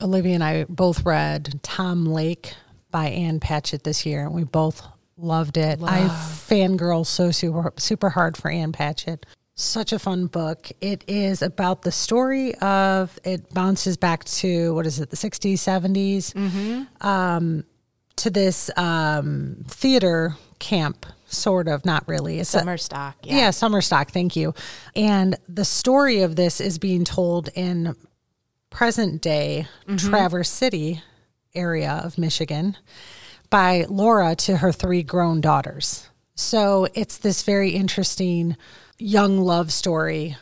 Olivia 0.00 0.34
and 0.34 0.44
I 0.44 0.64
both 0.68 1.04
read 1.04 1.60
Tom 1.62 2.04
Lake 2.04 2.54
by 2.90 3.06
Ann 3.08 3.40
Patchett 3.40 3.84
this 3.84 4.06
year, 4.06 4.24
and 4.26 4.34
we 4.34 4.44
both 4.44 4.82
loved 5.16 5.56
it. 5.56 5.80
I 5.82 6.02
fangirl 6.02 7.04
so 7.06 7.30
super 7.30 7.72
super 7.78 8.10
hard 8.10 8.36
for 8.36 8.50
Ann 8.50 8.72
Patchett. 8.72 9.26
Such 9.60 9.92
a 9.92 9.98
fun 9.98 10.26
book. 10.26 10.70
It 10.80 11.02
is 11.08 11.42
about 11.42 11.82
the 11.82 11.90
story 11.90 12.54
of. 12.58 13.18
It 13.24 13.52
bounces 13.52 13.96
back 13.96 14.22
to 14.24 14.72
what 14.72 14.86
is 14.86 15.00
it, 15.00 15.10
the 15.10 15.16
sixties, 15.16 15.60
seventies, 15.60 16.32
um, 17.00 17.64
to 18.14 18.30
this 18.30 18.70
um, 18.76 19.64
theater 19.66 20.36
camp, 20.60 21.06
sort 21.26 21.66
of, 21.66 21.84
not 21.84 22.06
really. 22.06 22.38
It's 22.38 22.50
summer 22.50 22.74
a, 22.74 22.78
stock. 22.78 23.16
Yeah. 23.24 23.36
yeah, 23.36 23.50
summer 23.50 23.80
stock. 23.80 24.12
Thank 24.12 24.36
you. 24.36 24.54
And 24.94 25.36
the 25.48 25.64
story 25.64 26.22
of 26.22 26.36
this 26.36 26.60
is 26.60 26.78
being 26.78 27.04
told 27.04 27.48
in 27.56 27.96
present 28.70 29.20
day 29.20 29.66
mm-hmm. 29.88 30.08
Traverse 30.08 30.50
City 30.50 31.02
area 31.52 32.00
of 32.04 32.16
Michigan 32.16 32.76
by 33.50 33.86
Laura 33.88 34.36
to 34.36 34.58
her 34.58 34.70
three 34.70 35.02
grown 35.02 35.40
daughters. 35.40 36.08
So 36.36 36.86
it's 36.94 37.18
this 37.18 37.42
very 37.42 37.70
interesting 37.70 38.56
young 38.98 39.38
love 39.38 39.72
story 39.72 40.36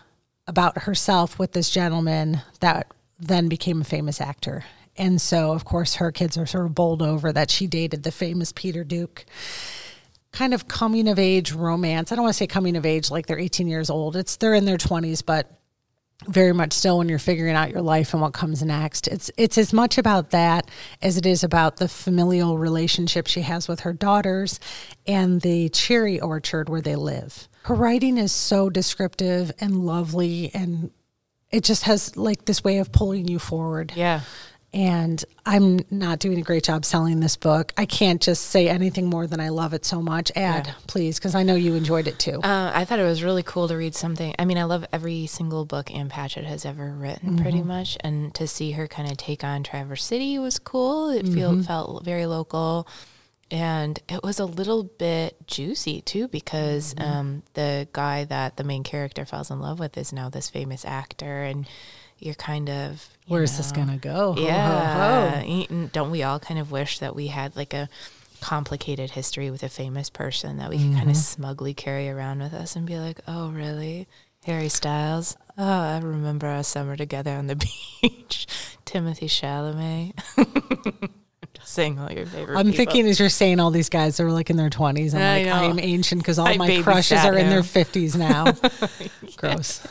about 0.46 0.82
herself 0.82 1.38
with 1.38 1.52
this 1.52 1.70
gentleman 1.70 2.40
that 2.60 2.86
then 3.18 3.48
became 3.48 3.80
a 3.80 3.84
famous 3.84 4.20
actor. 4.20 4.64
And 4.96 5.20
so, 5.20 5.52
of 5.52 5.64
course, 5.64 5.96
her 5.96 6.10
kids 6.10 6.38
are 6.38 6.46
sort 6.46 6.66
of 6.66 6.74
bowled 6.74 7.02
over 7.02 7.32
that 7.32 7.50
she 7.50 7.66
dated 7.66 8.02
the 8.02 8.12
famous 8.12 8.52
Peter 8.52 8.84
Duke. 8.84 9.24
Kind 10.32 10.54
of 10.54 10.68
coming 10.68 11.08
of 11.08 11.18
age 11.18 11.52
romance. 11.52 12.10
I 12.12 12.16
don't 12.16 12.24
want 12.24 12.34
to 12.34 12.38
say 12.38 12.46
coming 12.46 12.76
of 12.76 12.86
age 12.86 13.10
like 13.10 13.26
they're 13.26 13.38
18 13.38 13.68
years 13.68 13.90
old. 13.90 14.16
It's 14.16 14.36
they're 14.36 14.54
in 14.54 14.64
their 14.64 14.78
20s, 14.78 15.24
but 15.24 15.50
very 16.26 16.54
much 16.54 16.72
still 16.72 16.98
when 16.98 17.08
you're 17.08 17.18
figuring 17.18 17.54
out 17.54 17.70
your 17.70 17.82
life 17.82 18.14
and 18.14 18.22
what 18.22 18.32
comes 18.32 18.62
next. 18.62 19.06
It's 19.06 19.30
it's 19.36 19.58
as 19.58 19.72
much 19.72 19.98
about 19.98 20.30
that 20.30 20.70
as 21.02 21.16
it 21.18 21.26
is 21.26 21.44
about 21.44 21.76
the 21.76 21.88
familial 21.88 22.56
relationship 22.58 23.26
she 23.26 23.42
has 23.42 23.68
with 23.68 23.80
her 23.80 23.92
daughters 23.92 24.58
and 25.06 25.42
the 25.42 25.68
cherry 25.70 26.18
orchard 26.20 26.68
where 26.68 26.80
they 26.80 26.96
live. 26.96 27.48
Her 27.66 27.74
writing 27.74 28.16
is 28.16 28.32
so 28.32 28.70
descriptive 28.70 29.52
and 29.60 29.84
lovely 29.84 30.50
and 30.54 30.90
it 31.50 31.64
just 31.64 31.84
has 31.84 32.16
like 32.16 32.44
this 32.44 32.62
way 32.62 32.78
of 32.78 32.92
pulling 32.92 33.28
you 33.28 33.38
forward. 33.38 33.92
Yeah 33.94 34.20
and 34.76 35.24
I'm 35.46 35.80
not 35.90 36.18
doing 36.18 36.38
a 36.38 36.42
great 36.42 36.64
job 36.64 36.84
selling 36.84 37.20
this 37.20 37.34
book. 37.34 37.72
I 37.78 37.86
can't 37.86 38.20
just 38.20 38.42
say 38.42 38.68
anything 38.68 39.06
more 39.06 39.26
than 39.26 39.40
I 39.40 39.48
love 39.48 39.72
it 39.72 39.86
so 39.86 40.02
much. 40.02 40.30
Add, 40.36 40.66
yeah. 40.66 40.74
please, 40.86 41.18
because 41.18 41.34
I 41.34 41.44
know 41.44 41.54
you 41.54 41.74
enjoyed 41.74 42.06
it 42.06 42.18
too. 42.18 42.42
Uh, 42.42 42.72
I 42.74 42.84
thought 42.84 42.98
it 42.98 43.04
was 43.04 43.22
really 43.22 43.42
cool 43.42 43.68
to 43.68 43.76
read 43.76 43.94
something. 43.94 44.34
I 44.38 44.44
mean, 44.44 44.58
I 44.58 44.64
love 44.64 44.84
every 44.92 45.26
single 45.28 45.64
book 45.64 45.90
Ann 45.90 46.10
Patchett 46.10 46.44
has 46.44 46.66
ever 46.66 46.92
written, 46.92 47.30
mm-hmm. 47.30 47.42
pretty 47.42 47.62
much, 47.62 47.96
and 48.00 48.34
to 48.34 48.46
see 48.46 48.72
her 48.72 48.86
kind 48.86 49.10
of 49.10 49.16
take 49.16 49.42
on 49.42 49.62
Traverse 49.62 50.04
City 50.04 50.38
was 50.38 50.58
cool. 50.58 51.08
It 51.08 51.24
mm-hmm. 51.24 51.34
feel, 51.34 51.62
felt 51.62 52.04
very 52.04 52.26
local. 52.26 52.86
And 53.50 53.98
it 54.08 54.22
was 54.22 54.40
a 54.40 54.44
little 54.44 54.82
bit 54.82 55.36
juicy 55.46 56.00
too, 56.00 56.28
because 56.28 56.94
mm-hmm. 56.94 57.10
um, 57.10 57.42
the 57.54 57.86
guy 57.92 58.24
that 58.24 58.56
the 58.56 58.64
main 58.64 58.82
character 58.82 59.24
falls 59.24 59.50
in 59.50 59.60
love 59.60 59.78
with 59.78 59.96
is 59.96 60.12
now 60.12 60.28
this 60.28 60.50
famous 60.50 60.84
actor, 60.84 61.42
and 61.42 61.66
you're 62.18 62.34
kind 62.34 62.68
of 62.68 63.08
where's 63.28 63.52
know, 63.52 63.56
this 63.58 63.72
gonna 63.72 63.98
go? 63.98 64.34
Yeah, 64.36 65.42
ho, 65.42 65.66
ho. 65.68 65.88
don't 65.92 66.10
we 66.10 66.22
all 66.22 66.40
kind 66.40 66.58
of 66.58 66.72
wish 66.72 66.98
that 66.98 67.14
we 67.14 67.28
had 67.28 67.54
like 67.54 67.72
a 67.72 67.88
complicated 68.40 69.10
history 69.10 69.50
with 69.50 69.62
a 69.62 69.68
famous 69.68 70.10
person 70.10 70.58
that 70.58 70.70
we 70.70 70.76
mm-hmm. 70.76 70.90
could 70.90 70.98
kind 70.98 71.10
of 71.10 71.16
smugly 71.16 71.74
carry 71.74 72.08
around 72.08 72.40
with 72.40 72.54
us 72.54 72.76
and 72.76 72.86
be 72.86 72.98
like, 72.98 73.20
oh, 73.26 73.50
really? 73.50 74.06
Harry 74.44 74.68
Styles. 74.68 75.36
Oh, 75.58 75.64
I 75.64 75.98
remember 75.98 76.46
our 76.46 76.62
summer 76.62 76.96
together 76.96 77.32
on 77.32 77.46
the 77.48 77.56
beach. 78.02 78.46
Timothée 78.84 79.28
Chalamet. 79.28 80.12
Saying 81.66 81.98
all 81.98 82.12
your 82.12 82.26
favorite. 82.26 82.56
I'm 82.56 82.66
people. 82.66 82.76
thinking 82.76 83.08
as 83.08 83.18
you're 83.18 83.28
saying 83.28 83.58
all 83.58 83.72
these 83.72 83.88
guys 83.88 84.20
are 84.20 84.30
like 84.30 84.50
in 84.50 84.56
their 84.56 84.70
20s. 84.70 85.14
I'm 85.14 85.20
I 85.20 85.42
like, 85.42 85.52
I 85.52 85.64
am 85.64 85.80
ancient 85.80 86.22
because 86.22 86.38
all 86.38 86.46
I 86.46 86.56
my 86.56 86.80
crushes 86.80 87.24
are 87.24 87.36
in 87.36 87.50
their 87.50 87.62
50s 87.62 88.16
now. 88.16 88.52
Gross. 89.36 89.84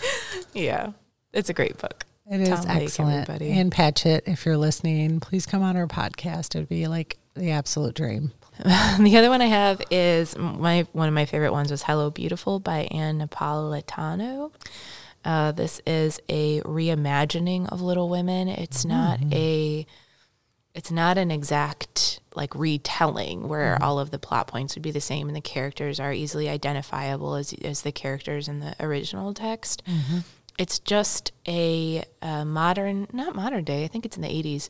Yeah. 0.53 0.93
It's 1.33 1.49
a 1.49 1.53
great 1.53 1.77
book. 1.77 2.05
It 2.31 2.39
is 2.39 2.49
Tom 2.49 2.65
excellent. 2.69 3.27
Lake, 3.27 3.41
Ann 3.41 3.69
Patchett, 3.71 4.23
if 4.25 4.45
you're 4.45 4.55
listening, 4.55 5.19
please 5.19 5.45
come 5.45 5.61
on 5.61 5.75
our 5.75 5.85
podcast. 5.85 6.55
It 6.55 6.59
would 6.59 6.69
be 6.69 6.87
like 6.87 7.17
the 7.35 7.51
absolute 7.51 7.93
dream. 7.93 8.31
the 8.63 9.15
other 9.17 9.29
one 9.29 9.41
I 9.41 9.47
have 9.47 9.81
is 9.91 10.37
my 10.37 10.87
one 10.93 11.09
of 11.09 11.13
my 11.13 11.25
favorite 11.25 11.51
ones 11.51 11.71
was 11.71 11.83
Hello 11.83 12.09
Beautiful 12.09 12.59
by 12.59 12.87
Ann 12.89 13.19
Napolitano. 13.19 14.53
Uh, 15.25 15.51
this 15.51 15.81
is 15.85 16.21
a 16.29 16.61
reimagining 16.61 17.67
of 17.69 17.81
Little 17.81 18.07
Women. 18.07 18.47
It's 18.47 18.85
mm-hmm. 18.85 18.89
not 18.89 19.33
a 19.33 19.85
it's 20.75 20.91
not 20.91 21.17
an 21.17 21.31
exact 21.31 22.19
like 22.35 22.53
retelling 22.53 23.47
where 23.47 23.75
mm-hmm. 23.75 23.83
all 23.83 23.97
of 23.97 24.11
the 24.11 24.19
plot 24.19 24.47
points 24.47 24.75
would 24.75 24.83
be 24.83 24.91
the 24.91 25.01
same 25.01 25.27
and 25.27 25.35
the 25.35 25.41
characters 25.41 25.99
are 25.99 26.13
easily 26.13 26.47
identifiable 26.49 27.35
as 27.35 27.53
as 27.63 27.81
the 27.81 27.91
characters 27.91 28.47
in 28.47 28.59
the 28.59 28.75
original 28.79 29.33
text. 29.33 29.83
Mm-hmm 29.85 30.19
it's 30.57 30.79
just 30.79 31.31
a, 31.47 32.03
a, 32.21 32.45
modern, 32.45 33.07
not 33.11 33.35
modern 33.35 33.63
day, 33.63 33.83
I 33.83 33.87
think 33.87 34.05
it's 34.05 34.15
in 34.15 34.21
the 34.21 34.29
80s, 34.29 34.69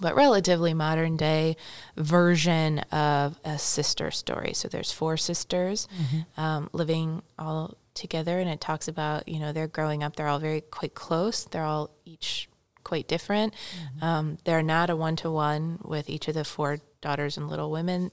but 0.00 0.14
relatively 0.14 0.74
modern 0.74 1.16
day 1.16 1.56
version 1.96 2.80
of 2.90 3.38
a 3.44 3.58
sister 3.58 4.10
story. 4.10 4.52
So 4.54 4.68
there's 4.68 4.92
four 4.92 5.16
sisters 5.16 5.88
mm-hmm. 5.94 6.40
um, 6.40 6.70
living 6.72 7.22
all 7.38 7.76
together, 7.94 8.38
and 8.38 8.48
it 8.50 8.60
talks 8.60 8.88
about, 8.88 9.28
you 9.28 9.38
know, 9.38 9.52
they're 9.52 9.68
growing 9.68 10.02
up, 10.02 10.16
they're 10.16 10.28
all 10.28 10.38
very 10.38 10.60
quite 10.60 10.94
close, 10.94 11.44
they're 11.44 11.64
all 11.64 11.90
each 12.04 12.48
quite 12.84 13.08
different. 13.08 13.54
Mm-hmm. 13.54 14.04
Um, 14.04 14.38
they're 14.44 14.62
not 14.62 14.90
a 14.90 14.96
one 14.96 15.16
to 15.16 15.30
one 15.30 15.78
with 15.82 16.08
each 16.08 16.28
of 16.28 16.34
the 16.34 16.44
four 16.44 16.78
daughters 17.00 17.36
and 17.36 17.48
little 17.48 17.70
women. 17.70 18.10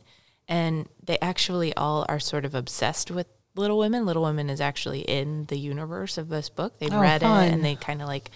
And 0.48 0.88
they 1.04 1.18
actually 1.22 1.74
all 1.76 2.06
are 2.10 2.20
sort 2.20 2.46
of 2.46 2.56
obsessed 2.56 3.12
with 3.12 3.28
Little 3.56 3.78
Women. 3.78 4.06
Little 4.06 4.24
Women 4.24 4.50
is 4.50 4.62
actually 4.62 5.02
in 5.02 5.46
the 5.46 5.58
universe 5.58 6.18
of 6.18 6.30
this 6.30 6.50
book. 6.50 6.80
They've 6.80 6.94
oh, 6.94 7.00
read 7.00 7.22
fun. 7.22 7.48
it 7.48 7.54
and 7.54 7.64
they 7.64 7.76
kind 7.76 8.02
of 8.02 8.08
like 8.08 8.32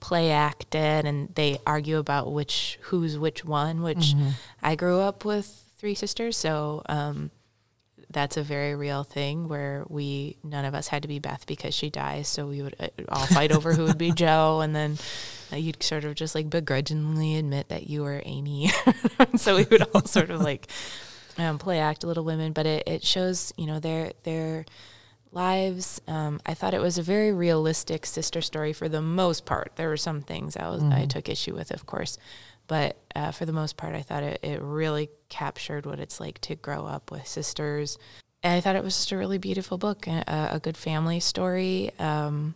play 0.00 0.32
act 0.32 0.74
it 0.74 1.04
and 1.04 1.32
they 1.34 1.58
argue 1.64 1.98
about 1.98 2.32
which 2.32 2.78
who's 2.82 3.18
which 3.18 3.44
one, 3.44 3.82
which 3.82 4.14
mm-hmm. 4.14 4.30
I 4.62 4.74
grew 4.74 4.98
up 4.98 5.24
with 5.24 5.64
three 5.78 5.94
sisters, 5.94 6.36
so 6.36 6.82
um, 6.88 7.30
that's 8.12 8.36
a 8.36 8.42
very 8.42 8.74
real 8.74 9.04
thing 9.04 9.48
where 9.48 9.84
we 9.88 10.36
none 10.44 10.64
of 10.64 10.74
us 10.74 10.88
had 10.88 11.02
to 11.02 11.08
be 11.08 11.18
Beth 11.18 11.46
because 11.46 11.74
she 11.74 11.90
dies, 11.90 12.28
so 12.28 12.46
we 12.46 12.62
would 12.62 12.76
uh, 12.78 12.88
all 13.08 13.26
fight 13.26 13.52
over 13.52 13.72
who 13.72 13.84
would 13.84 13.98
be 13.98 14.12
Jo, 14.14 14.60
and 14.60 14.74
then 14.74 14.98
uh, 15.52 15.56
you'd 15.56 15.82
sort 15.82 16.04
of 16.04 16.14
just 16.14 16.34
like 16.34 16.50
begrudgingly 16.50 17.36
admit 17.36 17.68
that 17.68 17.88
you 17.88 18.02
were 18.02 18.22
Amy. 18.24 18.70
so 19.36 19.56
we 19.56 19.64
would 19.70 19.82
all 19.94 20.04
sort 20.04 20.30
of 20.30 20.40
like 20.40 20.68
um, 21.38 21.58
play 21.58 21.78
act 21.78 22.04
Little 22.04 22.24
Women, 22.24 22.52
but 22.52 22.66
it, 22.66 22.84
it 22.86 23.04
shows 23.04 23.52
you 23.56 23.66
know 23.66 23.80
their 23.80 24.12
their 24.24 24.64
lives. 25.32 26.00
Um, 26.06 26.40
I 26.44 26.54
thought 26.54 26.74
it 26.74 26.80
was 26.80 26.98
a 26.98 27.02
very 27.02 27.32
realistic 27.32 28.06
sister 28.06 28.40
story 28.40 28.72
for 28.72 28.88
the 28.88 29.02
most 29.02 29.44
part. 29.46 29.72
There 29.76 29.88
were 29.88 29.96
some 29.96 30.20
things 30.20 30.56
I 30.56 30.68
was 30.68 30.82
mm-hmm. 30.82 30.92
I 30.92 31.06
took 31.06 31.28
issue 31.28 31.54
with, 31.54 31.70
of 31.70 31.86
course, 31.86 32.18
but 32.72 32.96
uh, 33.14 33.32
for 33.32 33.44
the 33.44 33.52
most 33.52 33.76
part, 33.76 33.94
I 33.94 34.00
thought 34.00 34.22
it, 34.22 34.40
it 34.42 34.62
really 34.62 35.10
captured 35.28 35.84
what 35.84 36.00
it's 36.00 36.18
like 36.18 36.40
to 36.40 36.54
grow 36.54 36.86
up 36.86 37.10
with 37.10 37.26
sisters. 37.26 37.98
And 38.42 38.54
I 38.54 38.62
thought 38.62 38.76
it 38.76 38.82
was 38.82 38.96
just 38.96 39.12
a 39.12 39.18
really 39.18 39.36
beautiful 39.36 39.76
book, 39.76 40.06
a, 40.06 40.48
a 40.52 40.58
good 40.58 40.78
family 40.78 41.20
story, 41.20 41.90
um, 41.98 42.54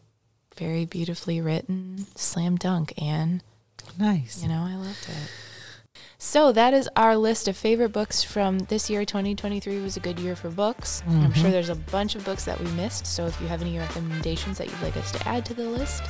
very 0.56 0.86
beautifully 0.86 1.42
written, 1.42 2.06
slam 2.14 2.56
dunk, 2.56 2.94
and 2.96 3.42
nice. 3.98 4.42
You 4.42 4.48
know, 4.48 4.66
I 4.66 4.76
loved 4.76 5.06
it. 5.06 6.00
So 6.16 6.50
that 6.50 6.72
is 6.72 6.88
our 6.96 7.14
list 7.18 7.46
of 7.46 7.54
favorite 7.54 7.90
books 7.90 8.22
from 8.22 8.60
this 8.60 8.88
year. 8.88 9.04
2023 9.04 9.82
was 9.82 9.98
a 9.98 10.00
good 10.00 10.18
year 10.18 10.34
for 10.34 10.48
books. 10.48 11.02
Mm-hmm. 11.02 11.10
I'm 11.24 11.32
sure 11.34 11.42
mm-hmm. 11.42 11.52
there's 11.52 11.68
a 11.68 11.74
bunch 11.74 12.14
of 12.14 12.24
books 12.24 12.46
that 12.46 12.58
we 12.58 12.70
missed. 12.70 13.06
So 13.06 13.26
if 13.26 13.38
you 13.38 13.48
have 13.48 13.60
any 13.60 13.78
recommendations 13.78 14.56
that 14.56 14.68
you'd 14.68 14.80
like 14.80 14.96
us 14.96 15.12
to 15.12 15.28
add 15.28 15.44
to 15.44 15.52
the 15.52 15.68
list, 15.68 16.04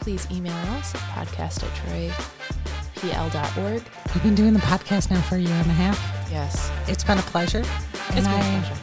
please 0.00 0.28
email 0.30 0.52
us 0.52 0.94
at 0.94 1.00
podcast 1.28 1.64
at 1.64 2.77
troypl.org. 3.02 3.82
You've 4.14 4.22
been 4.22 4.34
doing 4.34 4.52
the 4.52 4.60
podcast 4.60 5.10
now 5.10 5.20
for 5.20 5.36
a 5.36 5.40
year 5.40 5.52
and 5.54 5.70
a 5.70 5.74
half. 5.74 5.98
Yes. 6.30 6.70
It's 6.86 7.04
been 7.04 7.18
a 7.18 7.22
pleasure. 7.22 7.60
It's 7.60 8.10
and 8.16 8.26
I 8.26 8.40
pleasure. 8.60 8.74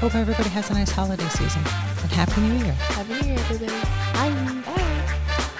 hope 0.00 0.14
everybody 0.14 0.48
has 0.50 0.70
a 0.70 0.74
nice 0.74 0.90
holiday 0.90 1.28
season. 1.28 1.62
And 2.02 2.12
Happy 2.12 2.40
New 2.40 2.64
Year. 2.64 2.72
Happy 2.72 3.12
New 3.14 3.28
Year, 3.30 3.38
everybody. 3.38 3.72
Bye. 4.12 4.62
Bye. 4.74 4.80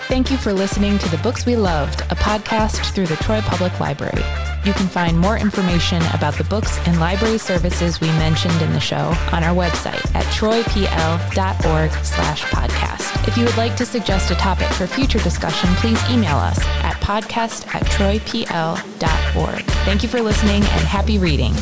Thank 0.08 0.30
you 0.30 0.36
for 0.36 0.52
listening 0.52 0.98
to 0.98 1.08
The 1.10 1.16
Books 1.18 1.44
We 1.46 1.56
Loved, 1.56 2.00
a 2.02 2.14
podcast 2.14 2.94
through 2.94 3.06
the 3.06 3.16
Troy 3.16 3.40
Public 3.42 3.80
Library. 3.80 4.22
You 4.64 4.72
can 4.72 4.86
find 4.86 5.18
more 5.18 5.36
information 5.36 6.00
about 6.14 6.34
the 6.38 6.44
books 6.44 6.78
and 6.86 6.98
library 7.00 7.36
services 7.38 8.00
we 8.00 8.06
mentioned 8.08 8.60
in 8.62 8.72
the 8.72 8.80
show 8.80 9.12
on 9.32 9.42
our 9.44 9.54
website 9.54 10.02
at 10.14 10.24
troypl.org 10.26 11.90
slash 12.04 12.42
podcast. 12.44 13.28
If 13.28 13.36
you 13.36 13.44
would 13.44 13.56
like 13.56 13.76
to 13.76 13.84
suggest 13.86 14.30
a 14.30 14.34
topic 14.36 14.68
for 14.68 14.86
future 14.86 15.18
discussion, 15.18 15.68
please 15.76 16.00
email 16.10 16.36
us 16.36 16.58
at 16.82 16.93
podcast 17.04 17.66
at 17.74 17.82
troypl.org. 17.84 19.64
Thank 19.84 20.02
you 20.02 20.08
for 20.08 20.20
listening 20.20 20.62
and 20.62 20.86
happy 20.86 21.18
reading. 21.18 21.54